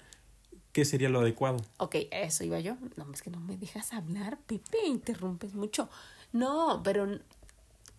[0.72, 1.58] ¿qué sería lo adecuado?
[1.78, 2.76] Ok, eso iba yo.
[2.96, 5.88] No, es que no me dejas hablar, Pepe, interrumpes mucho.
[6.32, 7.08] No, pero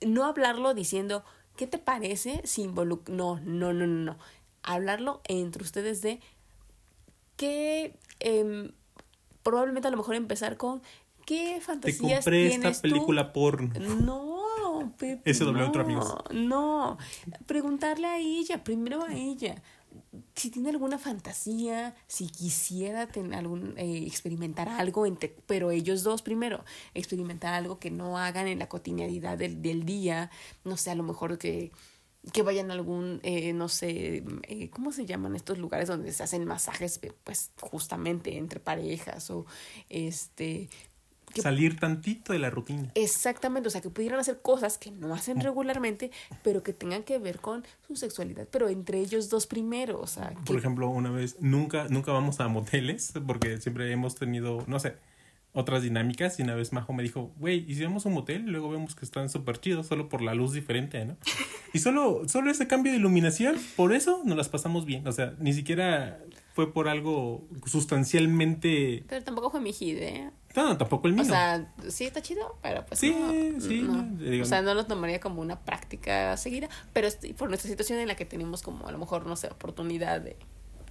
[0.02, 1.26] no hablarlo diciendo,
[1.58, 3.14] ¿qué te parece si involucra...
[3.14, 4.18] No, no, no, no, no.
[4.64, 6.22] Hablarlo entre ustedes de
[7.36, 7.98] qué...
[8.22, 8.72] Eh,
[9.44, 10.82] probablemente a lo mejor empezar con
[11.26, 13.72] ¿qué fantasías Te compré esta película porno.
[13.80, 15.22] No, Pepe.
[15.30, 16.14] Ese doble otro amigos.
[16.32, 16.98] No,
[17.46, 19.62] preguntarle a ella, primero a ella.
[20.36, 26.24] Si tiene alguna fantasía, si quisiera tener algún, eh, experimentar algo, entre, pero ellos dos
[26.24, 26.66] primero,
[26.96, 30.32] experimentar algo que no hagan en la cotidianidad del, del día,
[30.64, 31.72] no sé, a lo mejor que
[32.32, 36.24] que vayan a algún, eh, no sé, eh, ¿cómo se llaman estos lugares donde se
[36.24, 39.46] hacen masajes, pues justamente entre parejas o
[39.90, 40.70] este...
[41.36, 42.92] Salir tantito de la rutina.
[42.94, 45.42] Exactamente, o sea, que pudieran hacer cosas que no hacen mm.
[45.42, 46.12] regularmente,
[46.44, 50.34] pero que tengan que ver con su sexualidad, pero entre ellos dos primero, o sea...
[50.46, 54.96] Por ejemplo, una vez, nunca, nunca vamos a moteles, porque siempre hemos tenido, no sé,
[55.54, 58.48] otras dinámicas y una vez Majo me dijo, güey, ¿y si vamos a un motel?
[58.48, 61.16] Y luego vemos que están súper chidos solo por la luz diferente, ¿no?
[61.74, 65.08] Y solo, solo ese cambio de iluminación, por eso nos las pasamos bien.
[65.08, 66.20] O sea, ni siquiera
[66.54, 69.04] fue por algo sustancialmente...
[69.08, 70.32] Pero tampoco fue mi hit, ¿eh?
[70.56, 71.24] No, tampoco el mío.
[71.24, 73.16] O sea, sí está chido, pero pues sí,
[73.60, 73.88] sí.
[74.42, 78.16] o sea, no lo tomaría como una práctica seguida, pero por nuestra situación en la
[78.16, 80.38] que tenemos como a lo mejor, no sé, oportunidad de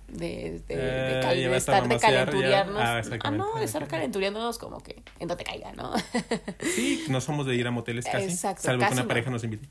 [0.09, 2.80] de, de, de, eh, estar de calenturiarnos.
[2.80, 5.92] Ah, ah, no, de estar calenturiándonos como que en donde caiga, ¿no?
[6.74, 8.24] sí, no somos de ir a moteles casi.
[8.24, 9.68] Exacto, salvo que una pareja nos invite.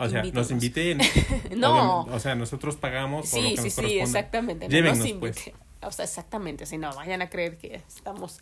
[0.00, 0.96] o sea, nos invite.
[1.56, 2.02] no.
[2.04, 3.28] O sea, nosotros pagamos.
[3.28, 4.68] Sí, lo que sí, sí, exactamente.
[4.68, 5.50] No nos pues.
[5.82, 6.64] O sea, exactamente.
[6.66, 8.40] Si no, vayan a creer que estamos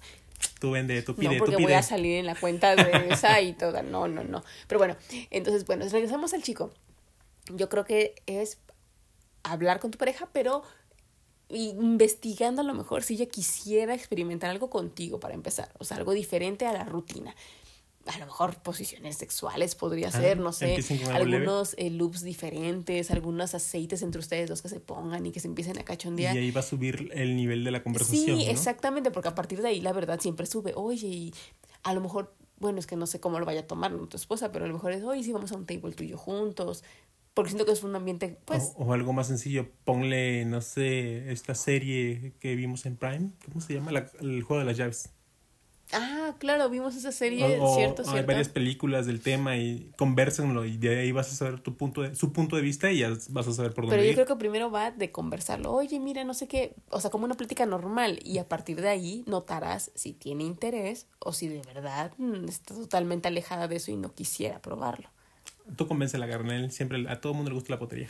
[0.59, 3.53] tú vende, tú pide, no, porque voy a salir en la cuenta de esa y
[3.53, 3.83] toda.
[3.83, 4.43] No, no, no.
[4.68, 4.97] Pero bueno,
[5.30, 6.72] entonces, bueno, regresamos al chico.
[7.53, 8.59] Yo creo que es
[9.43, 10.62] hablar con tu pareja, pero
[11.53, 16.12] investigando a lo mejor si ella quisiera experimentar algo contigo para empezar, o sea, algo
[16.12, 17.34] diferente a la rutina.
[18.07, 20.76] A lo mejor posiciones sexuales podría ah, ser, no sé,
[21.12, 25.46] algunos eh, loops diferentes, algunos aceites entre ustedes dos que se pongan y que se
[25.46, 26.34] empiecen a cachondear.
[26.34, 28.40] Y ahí va a subir el nivel de la conversación.
[28.40, 30.72] Sí, exactamente, porque a partir de ahí la verdad siempre sube.
[30.74, 31.34] Oye, y
[31.84, 34.50] a lo mejor, bueno, es que no sé cómo lo vaya a tomar tu esposa,
[34.50, 36.82] pero a lo mejor es, oye, sí, vamos a un table tuyo juntos,
[37.35, 38.72] porque siento que es un ambiente, pues...
[38.76, 43.74] O, algo más sencillo, ponle, no sé, esta serie que vimos en Prime, ¿cómo se
[43.74, 43.91] llama?
[44.20, 45.11] el juego de las llaves.
[45.93, 48.11] Ah, claro, vimos esa serie, cierto, cierto.
[48.11, 52.01] Hay varias películas del tema y conversenlo y de ahí vas a saber tu punto
[52.03, 54.26] de, su punto de vista y ya vas a saber por dónde Pero yo creo
[54.26, 55.70] que primero va de conversarlo.
[55.72, 58.89] Oye, mira, no sé qué, o sea, como una plática normal y a partir de
[58.89, 63.91] ahí notarás si tiene interés o si de verdad mm, está totalmente alejada de eso
[63.91, 65.11] y no quisiera probarlo.
[65.77, 68.09] Tú convence la Garnel, siempre a todo mundo le gusta la potería.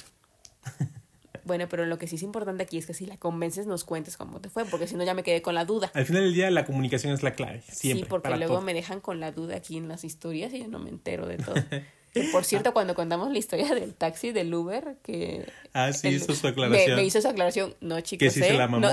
[1.45, 4.17] Bueno, pero lo que sí es importante aquí es que si la convences nos cuentes
[4.17, 5.91] cómo te fue, porque si no ya me quedé con la duda.
[5.95, 8.05] Al final del día la comunicación es la clave, siempre.
[8.05, 10.79] Sí, porque luego me dejan con la duda aquí en las historias y yo no
[10.79, 11.55] me entero de todo.
[12.33, 15.47] por cierto, cuando contamos la historia del taxi, del Uber, que...
[15.73, 16.97] Ah, sí, hizo su aclaración.
[16.97, 17.75] Me, hizo su aclaración.
[17.81, 18.89] No, chicos, Que sí se la mamó.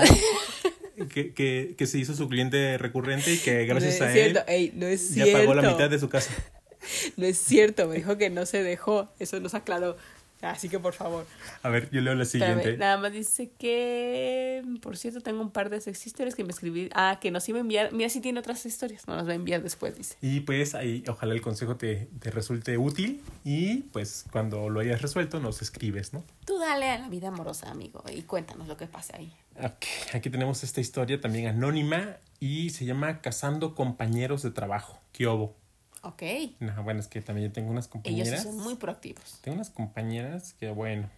[1.12, 5.54] que, que, que, se hizo su cliente recurrente y que gracias a él ya pagó
[5.54, 6.32] la mitad de su casa.
[7.16, 9.96] no es cierto, me dijo que no se dejó, eso nos aclaró.
[10.42, 11.26] Así que por favor.
[11.62, 12.78] A ver, yo leo la Espérame, siguiente.
[12.78, 16.88] nada más dice que, por cierto, tengo un par de sex historias que me escribí.
[16.94, 17.92] Ah, que nos iba a enviar.
[17.92, 19.06] Mira, si tiene otras historias.
[19.06, 20.16] No las va a enviar después, dice.
[20.22, 25.02] Y pues ahí ojalá el consejo te, te resulte útil y pues cuando lo hayas
[25.02, 26.24] resuelto nos escribes, ¿no?
[26.46, 29.34] Tú dale a la vida amorosa, amigo, y cuéntanos lo que pasa ahí.
[29.62, 34.98] Ok, aquí tenemos esta historia también anónima y se llama Cazando compañeros de trabajo.
[35.12, 35.54] ¿Qué obo?
[36.02, 36.22] Ok.
[36.60, 38.42] No, bueno, es que también yo tengo unas Ellos compañeras.
[38.42, 39.38] sí son muy proactivos.
[39.42, 41.10] Tengo unas compañeras que, bueno.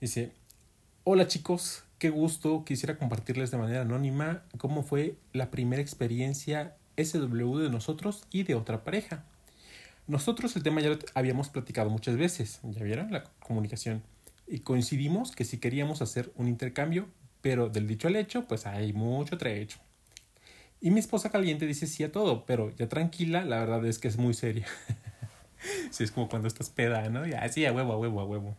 [0.00, 0.32] Dice:
[1.04, 2.64] Hola chicos, qué gusto.
[2.64, 8.54] Quisiera compartirles de manera anónima cómo fue la primera experiencia SW de nosotros y de
[8.54, 9.24] otra pareja.
[10.06, 14.02] Nosotros el tema ya lo habíamos platicado muchas veces, ya vieron la comunicación,
[14.46, 17.08] y coincidimos que si queríamos hacer un intercambio,
[17.40, 19.78] pero del dicho al hecho, pues hay mucho trecho.
[20.84, 24.06] Y mi esposa caliente dice sí a todo, pero ya tranquila, la verdad es que
[24.06, 24.66] es muy seria.
[25.90, 27.26] sí, es como cuando estás peda, ¿no?
[27.26, 28.58] Ya, sí, a huevo, a huevo, a huevo.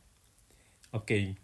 [0.89, 1.11] Ok.
[1.11, 1.35] Eh,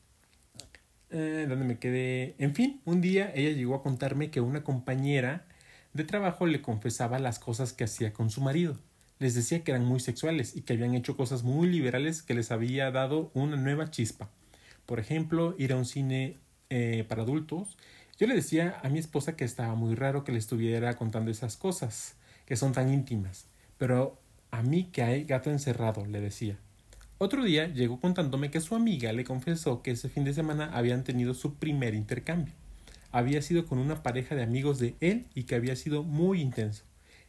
[1.48, 2.34] ¿Dónde me quedé?
[2.40, 5.46] En fin, un día ella llegó a contarme que una compañera
[5.94, 8.76] de trabajo le confesaba las cosas que hacía con su marido.
[9.20, 12.50] Les decía que eran muy sexuales y que habían hecho cosas muy liberales que les
[12.50, 14.32] había dado una nueva chispa.
[14.88, 16.40] Por ejemplo, ir a un cine
[16.72, 17.78] eh, para adultos.
[18.22, 21.58] Yo le decía a mi esposa que estaba muy raro que le estuviera contando esas
[21.58, 22.14] cosas,
[22.46, 23.48] que son tan íntimas.
[23.80, 24.20] Pero
[24.52, 26.60] a mí que hay gato encerrado, le decía.
[27.18, 31.04] Otro día llegó contándome que su amiga le confesó que ese fin de semana habían
[31.04, 32.54] tenido su primer intercambio.
[33.12, 36.84] Había sido con una pareja de amigos de él y que había sido muy intenso.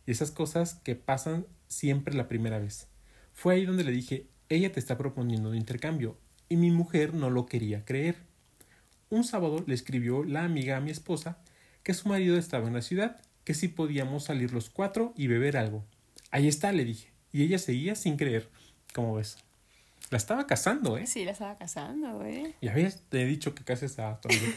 [0.06, 2.86] Esas cosas que pasan siempre la primera vez.
[3.32, 6.18] Fue ahí donde le dije, ella te está proponiendo un intercambio,
[6.50, 8.16] y mi mujer no lo quería creer.
[9.12, 11.36] Un sábado le escribió la amiga a mi esposa
[11.82, 15.58] que su marido estaba en la ciudad, que si podíamos salir los cuatro y beber
[15.58, 15.84] algo.
[16.30, 18.48] Ahí está, le dije, y ella seguía sin creer.
[18.94, 19.36] ¿Cómo ves?
[20.08, 21.06] La estaba casando, ¿eh?
[21.06, 22.54] Sí, la estaba casando, güey.
[22.62, 24.50] Ya habías te he dicho que cases a tu amigo.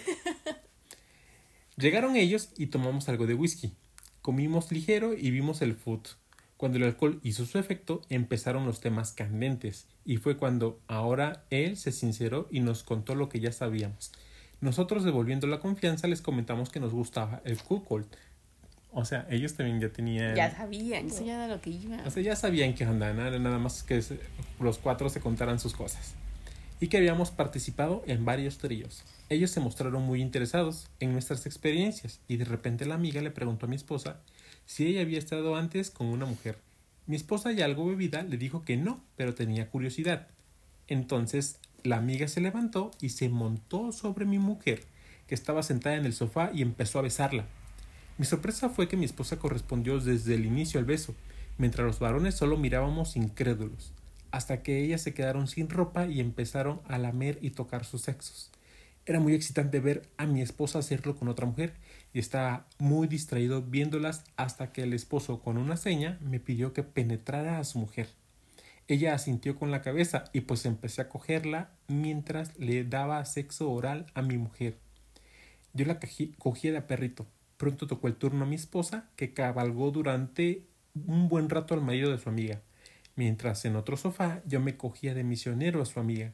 [1.75, 3.73] Llegaron ellos y tomamos algo de whisky.
[4.21, 6.07] Comimos ligero y vimos el food.
[6.55, 11.75] Cuando el alcohol hizo su efecto, empezaron los temas candentes, y fue cuando ahora él
[11.75, 14.13] se sinceró y nos contó lo que ya sabíamos.
[14.61, 18.05] Nosotros, devolviendo la confianza, les comentamos que nos gustaba el Kukol.
[18.91, 20.35] O sea, ellos también ya tenían.
[20.35, 21.97] Ya sabían, eso ya era lo que iba.
[22.05, 23.09] O sea, ya sabían que onda.
[23.09, 24.01] Era nada más que
[24.59, 26.15] los cuatro se contaran sus cosas.
[26.79, 29.03] Y que habíamos participado en varios tríos.
[29.29, 33.65] Ellos se mostraron muy interesados en nuestras experiencias y de repente la amiga le preguntó
[33.65, 34.21] a mi esposa
[34.65, 36.57] si ella había estado antes con una mujer.
[37.07, 40.27] Mi esposa ya algo bebida le dijo que no, pero tenía curiosidad.
[40.87, 44.83] Entonces la amiga se levantó y se montó sobre mi mujer,
[45.27, 47.45] que estaba sentada en el sofá y empezó a besarla.
[48.17, 51.15] Mi sorpresa fue que mi esposa correspondió desde el inicio al beso,
[51.57, 53.93] mientras los varones solo mirábamos incrédulos,
[54.31, 58.51] hasta que ellas se quedaron sin ropa y empezaron a lamer y tocar sus sexos.
[59.05, 61.73] Era muy excitante ver a mi esposa hacerlo con otra mujer
[62.11, 66.81] y estaba muy distraído viéndolas hasta que el esposo con una seña me pidió que
[66.81, 68.07] penetrara a su mujer.
[68.87, 74.05] Ella asintió con la cabeza y pues empecé a cogerla mientras le daba sexo oral
[74.13, 74.77] a mi mujer.
[75.73, 77.25] Yo la cají- cogí de perrito.
[77.57, 80.65] Pronto tocó el turno a mi esposa, que cabalgó durante
[81.07, 82.61] un buen rato al marido de su amiga,
[83.15, 86.31] mientras en otro sofá yo me cogía de misionero a su amiga.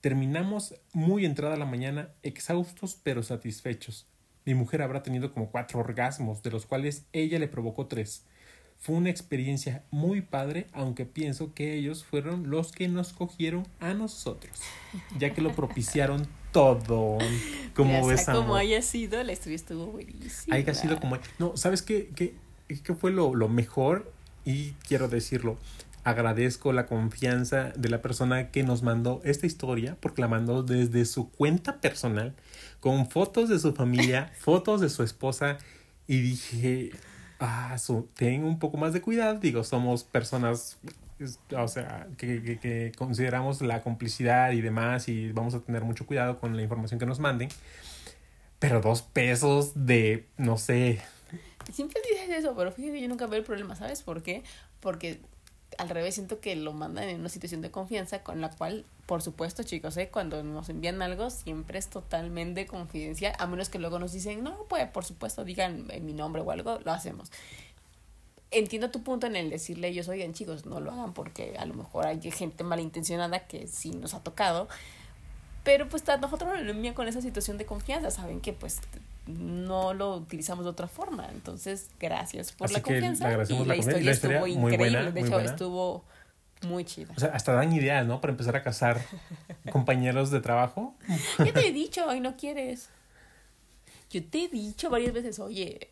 [0.00, 4.06] Terminamos muy entrada la mañana, exhaustos pero satisfechos.
[4.44, 8.24] Mi mujer habrá tenido como cuatro orgasmos, de los cuales ella le provocó tres.
[8.78, 13.92] Fue una experiencia muy padre, aunque pienso que ellos fueron los que nos cogieron a
[13.92, 14.58] nosotros,
[15.18, 17.18] ya que lo propiciaron todo.
[17.74, 20.56] Como ves, como haya sido, la historia estuvo buenísima.
[20.56, 21.18] haya sido como...
[21.38, 22.34] No, ¿sabes qué, qué,
[22.68, 24.12] qué fue lo, lo mejor?
[24.44, 25.58] Y quiero decirlo,
[26.04, 31.04] agradezco la confianza de la persona que nos mandó esta historia, porque la mandó desde
[31.04, 32.34] su cuenta personal,
[32.80, 35.58] con fotos de su familia, fotos de su esposa,
[36.06, 36.92] y dije,
[37.40, 40.78] ah, su, ten un poco más de cuidado, digo, somos personas...
[41.56, 46.06] O sea, que, que- que consideramos la complicidad y demás y vamos a tener mucho
[46.06, 47.48] cuidado con la información que nos manden.
[48.60, 51.00] Pero dos pesos de, no sé,
[51.72, 54.42] Siempre dices eso, pero fíjate yo nunca veo el problema, ¿sabes por qué?
[54.80, 55.20] Porque
[55.76, 59.22] al revés siento que lo mandan en una situación de confianza con la cual, por
[59.22, 60.08] supuesto, chicos, ¿eh?
[60.10, 64.64] cuando nos envían algo siempre es totalmente confidencial, a menos que luego nos dicen, no,
[64.68, 67.30] pues por supuesto, digan en mi nombre o algo, lo hacemos.
[68.50, 71.74] Entiendo tu punto en el decirle ellos, oigan chicos, no lo hagan porque a lo
[71.74, 74.68] mejor hay gente malintencionada que sí nos ha tocado,
[75.64, 78.80] pero pues nosotros nos lo envían con esa situación de confianza, saben que pues
[79.28, 81.28] no lo utilizamos de otra forma.
[81.32, 83.26] Entonces, gracias por Así la le confianza.
[83.28, 84.98] agradecemos y la historia la historia estuvo muy increíble.
[84.98, 85.50] buena, de hecho, buena.
[85.50, 86.04] estuvo
[86.66, 87.12] Muy chida.
[87.16, 88.20] O sea, hasta dan ideas, ¿no?
[88.20, 89.00] Para empezar a casar
[89.70, 90.94] compañeros de trabajo.
[91.38, 92.88] Ya te he dicho, y no quieres.
[94.10, 95.90] Yo te he dicho varias veces, oye,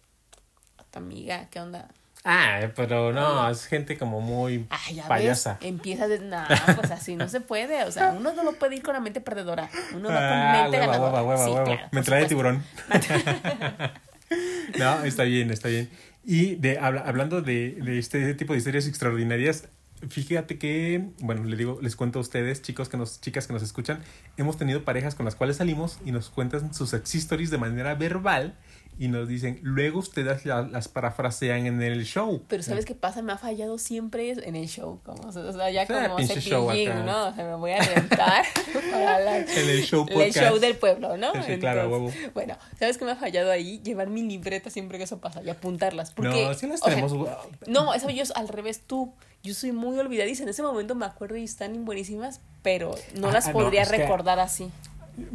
[0.78, 1.88] a tu amiga, ¿qué onda?
[2.28, 5.58] Ah, pero no, es gente como muy Ah, ya payasa.
[5.60, 8.74] ves, empieza de nada, pues así no se puede, o sea, uno no lo puede
[8.74, 11.22] ir con la mente perdedora, uno va con Ah, mente hueva, ganadora.
[11.22, 12.64] hueva, hueva, Sí, claro, por Mentalidad de tiburón.
[14.78, 15.88] no, está bien, está bien.
[16.24, 19.68] Y de, habla- hablando de, de este tipo de historias extraordinarias,
[20.08, 23.62] fíjate que, bueno, les digo, les cuento a ustedes, chicos que nos, chicas que nos
[23.62, 24.00] escuchan,
[24.36, 27.94] hemos tenido parejas con las cuales salimos y nos cuentan sus sex stories de manera
[27.94, 28.56] verbal
[28.98, 32.42] y nos dicen, luego ustedes la- las parafrasean en el show.
[32.48, 33.20] Pero ¿sabes qué pasa?
[33.20, 37.02] Me ha fallado siempre en el show, como, o sea, ya como show cepillín, acá.
[37.02, 37.26] ¿no?
[37.28, 38.44] O sea, me voy a alentar
[38.90, 41.32] para la- En el show el show del pueblo, ¿no?
[41.44, 42.10] Sí, claro, huevo.
[42.34, 43.80] Bueno, ¿sabes qué me ha fallado ahí?
[43.84, 46.10] Llevar mi libreta siempre que eso pasa y apuntarlas.
[46.12, 47.28] Porque, no, sí las o sea, tenemos.
[47.66, 49.12] No, eso yo al revés tú.
[49.42, 50.42] Yo soy muy olvidadiza.
[50.42, 53.84] En ese momento me acuerdo y están buenísimas, pero no Ah, las ah, no, podría
[53.84, 54.70] que- recordar así.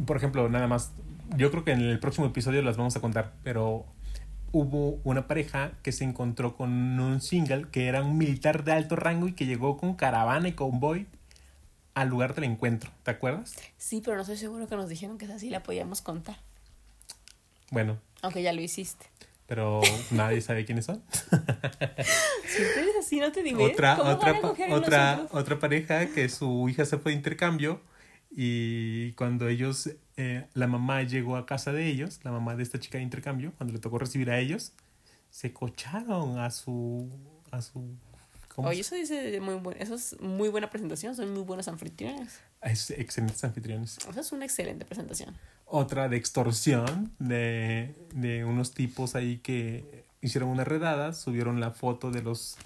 [0.06, 0.92] por ejemplo, nada más,
[1.38, 3.86] yo creo que en el próximo episodio las vamos a contar, pero
[4.52, 8.96] hubo una pareja que se encontró con un single que era un militar de alto
[8.96, 11.08] rango y que llegó con caravana y convoy
[11.94, 13.56] al lugar del encuentro, ¿te acuerdas?
[13.78, 16.38] Sí, pero no estoy seguro que nos dijeron que esa sí la podíamos contar.
[17.70, 19.06] Bueno, Aunque ya lo hiciste.
[19.48, 21.02] pero nadie sabe quiénes son.
[22.46, 23.64] Siempre es así, no te digo.
[23.64, 25.42] otra ¿Cómo otra otra nosotros?
[25.42, 27.82] otra pareja que su hija se fue de intercambio
[28.32, 32.80] y cuando ellos eh, la mamá llegó a casa de ellos la mamá de esta
[32.80, 34.72] chica de intercambio cuando le tocó recibir a ellos
[35.30, 37.10] se cocharon a su
[37.52, 37.96] a su
[38.48, 42.40] ¿cómo Oye, eso dice muy buen, eso es muy buena presentación, son muy buenos anfitriones.
[42.62, 45.36] esos excelentes anfitriones Esa es una excelente presentación.
[45.66, 52.12] otra de extorsión de, de unos tipos ahí que hicieron una redada, subieron la foto
[52.12, 52.58] de los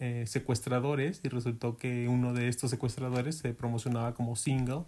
[0.00, 4.84] eh, secuestradores y resultó que uno de estos secuestradores se promocionaba como single.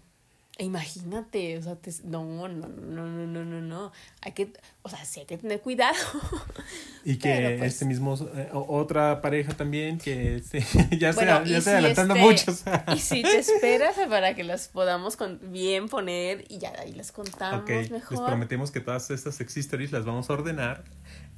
[0.59, 3.91] Imagínate, o sea, te- no, no, no, no, no, no, no.
[4.21, 4.51] Hay que,
[4.81, 5.95] o sea, sí hay que tener cuidado.
[7.05, 10.59] Y que pues- este mismo, eh, otra pareja también que este,
[10.99, 12.51] ya Bueno, se y ya si se adelantando este- mucho.
[12.51, 12.85] o sea.
[12.95, 16.93] Y si te esperas para que las podamos con- bien poner y ya de ahí
[16.93, 18.25] las contamos Ok, les mejor.
[18.25, 19.55] prometemos que todas estas sex
[19.91, 20.83] las vamos a ordenar.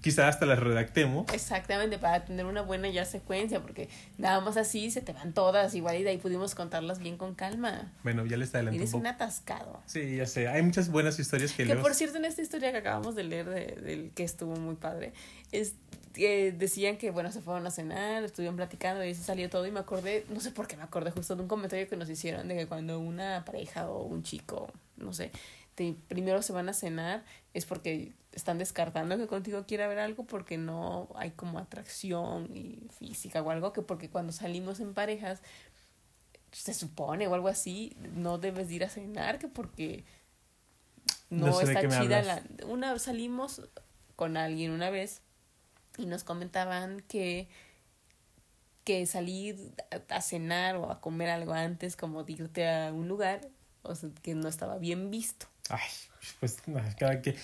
[0.02, 1.26] Quizá hasta las redactemos.
[1.34, 5.76] Exactamente, para tener una buena ya secuencia, porque nada más así se te van todas
[5.76, 7.92] igual y de ahí pudimos contarlas bien con calma.
[8.04, 9.82] Bueno, ya les adelanto un Eres un atascado.
[9.86, 10.48] Sí, ya sé.
[10.48, 11.82] Hay muchas buenas historias que, Que luego...
[11.82, 15.12] por cierto, en esta historia que acabamos de leer, de, del que estuvo muy padre,
[15.52, 15.74] es,
[16.14, 19.72] que decían que, bueno, se fueron a cenar, estuvieron platicando y se salió todo y
[19.72, 22.48] me acordé, no sé por qué me acordé justo de un comentario que nos hicieron
[22.48, 25.32] de que cuando una pareja o un chico, no sé,
[25.76, 27.24] te- primero se van a cenar
[27.54, 32.88] es porque están descartando que contigo quiera ver algo porque no hay como atracción y
[32.98, 35.42] física o algo que porque cuando salimos en parejas
[36.52, 40.04] se supone o algo así no debes de ir a cenar que porque
[41.30, 43.62] no, No sé de está chida la una salimos
[44.16, 45.22] con alguien una vez
[45.98, 47.48] y nos comentaban que
[48.84, 53.08] que salir a, a cenar o a comer algo antes como de irte a un
[53.08, 53.42] lugar
[53.82, 55.80] o sea, que no estaba bien visto Ay,
[56.40, 57.36] pues no, cada que...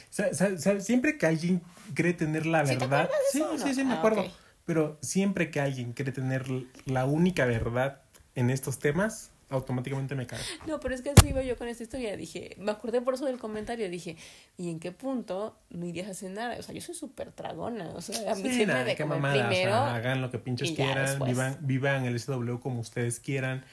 [0.80, 1.62] siempre que alguien
[1.94, 3.04] cree tener la ¿Sí te verdad...
[3.10, 3.66] de Sí, eso o no?
[3.66, 4.26] sí, sí, me Ah, acuerdo.
[4.66, 6.46] Pero siempre que alguien cree tener
[6.86, 8.02] la única verdad
[8.34, 10.40] en estos temas, automáticamente me cae.
[10.66, 12.18] No, pero es que así iba yo con esta historia.
[12.18, 13.88] Dije, me acordé por eso del comentario.
[13.92, 14.18] Dije,
[14.58, 16.60] ¿y en qué punto no irías a cenar?
[16.60, 17.90] O sea, yo soy súper tragona.
[17.92, 20.40] O sea, a mí Sí, nada, de qué comer mamada, o sea, hagan lo que
[20.40, 23.64] pinches quieran, vivan, vivan el SW como ustedes quieran.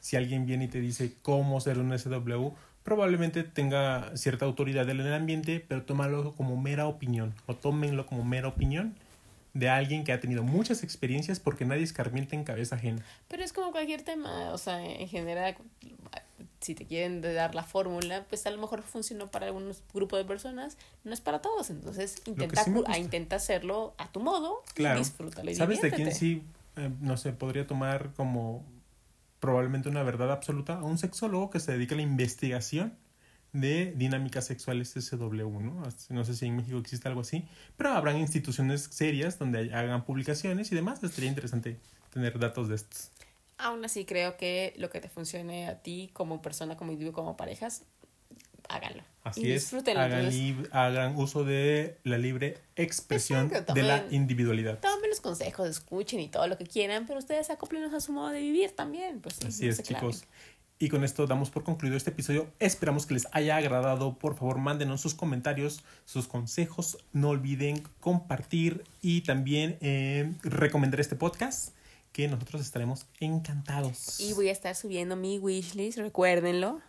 [0.00, 2.52] Si alguien viene y te dice cómo ser un SW,
[2.88, 8.24] probablemente tenga cierta autoridad en el ambiente, pero tómalo como mera opinión, o tómenlo como
[8.24, 8.94] mera opinión
[9.52, 13.04] de alguien que ha tenido muchas experiencias porque nadie escarmienta en cabeza ajena.
[13.28, 14.52] Pero es como cualquier tema.
[14.54, 15.56] O sea, en general,
[16.60, 20.24] si te quieren dar la fórmula, pues a lo mejor funcionó para algunos grupos de
[20.24, 21.68] personas, no es para todos.
[21.68, 22.94] Entonces, intenta, sí me cu- gusta.
[22.94, 24.96] a- intenta hacerlo a tu modo Claro.
[24.96, 26.42] y disfrútalo y ¿Sabes de quién sí,
[26.76, 28.64] eh, no sé, podría tomar como
[29.40, 30.74] probablemente una verdad absoluta?
[30.78, 32.96] A un sexólogo que se dedica a la investigación
[33.52, 35.82] de dinámicas sexuales SW, ¿no?
[36.10, 40.70] No sé si en México existe algo así, pero habrán instituciones serias donde hagan publicaciones
[40.72, 41.02] y demás.
[41.02, 41.78] Estaría interesante
[42.12, 43.10] tener datos de estos.
[43.56, 47.36] Aún así, creo que lo que te funcione a ti como persona, como individuo, como
[47.36, 47.82] parejas,
[48.68, 49.02] háganlo.
[49.24, 50.30] Así y es, hagan,
[50.70, 54.78] hagan uso de la libre expresión Exacto, de la individualidad.
[54.78, 58.40] Tomen consejos, escuchen y todo lo que quieran, pero ustedes acoplenlos a su modo de
[58.40, 59.20] vivir también.
[59.20, 60.24] Pues, Así no es, chicos.
[60.80, 62.48] Y con esto damos por concluido este episodio.
[62.60, 64.16] Esperamos que les haya agradado.
[64.16, 66.98] Por favor, mándenos sus comentarios, sus consejos.
[67.12, 71.74] No olviden compartir y también eh, recomendar este podcast.
[72.12, 74.18] que nosotros estaremos encantados.
[74.18, 76.80] Y voy a estar subiendo mi wishlist, recuérdenlo,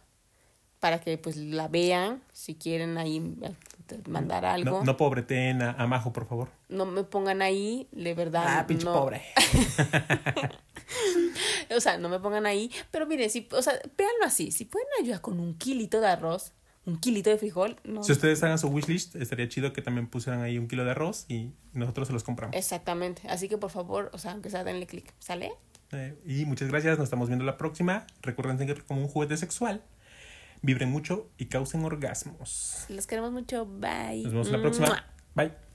[0.80, 3.36] para que pues la vean, si quieren ahí
[4.08, 4.80] mandar algo.
[4.80, 6.50] No, no pobreten a, a Majo, por favor.
[6.68, 8.44] No me pongan ahí, de verdad.
[8.48, 8.94] Ah, pinche no.
[8.94, 9.22] pobre.
[11.76, 12.72] O sea, no me pongan ahí.
[12.92, 14.52] Pero miren, si, o sea, véanlo así.
[14.52, 16.54] Si pueden ayudar con un kilito de arroz,
[16.86, 18.04] un kilito de frijol, no.
[18.04, 21.26] Si ustedes hagan su wishlist, estaría chido que también pusieran ahí un kilo de arroz
[21.28, 22.56] y nosotros se los compramos.
[22.56, 23.28] Exactamente.
[23.30, 25.14] Así que por favor, o sea, aunque sea denle clic.
[25.20, 25.52] ¿Sale?
[25.92, 28.06] Eh, y muchas gracias, nos estamos viendo la próxima.
[28.22, 29.84] Recuerden seguir como un juguete sexual.
[30.62, 32.86] Vibren mucho y causen orgasmos.
[32.90, 33.66] Los queremos mucho.
[33.66, 34.24] Bye.
[34.24, 34.88] Nos vemos la próxima.
[34.88, 35.06] Mua.
[35.36, 35.69] Bye.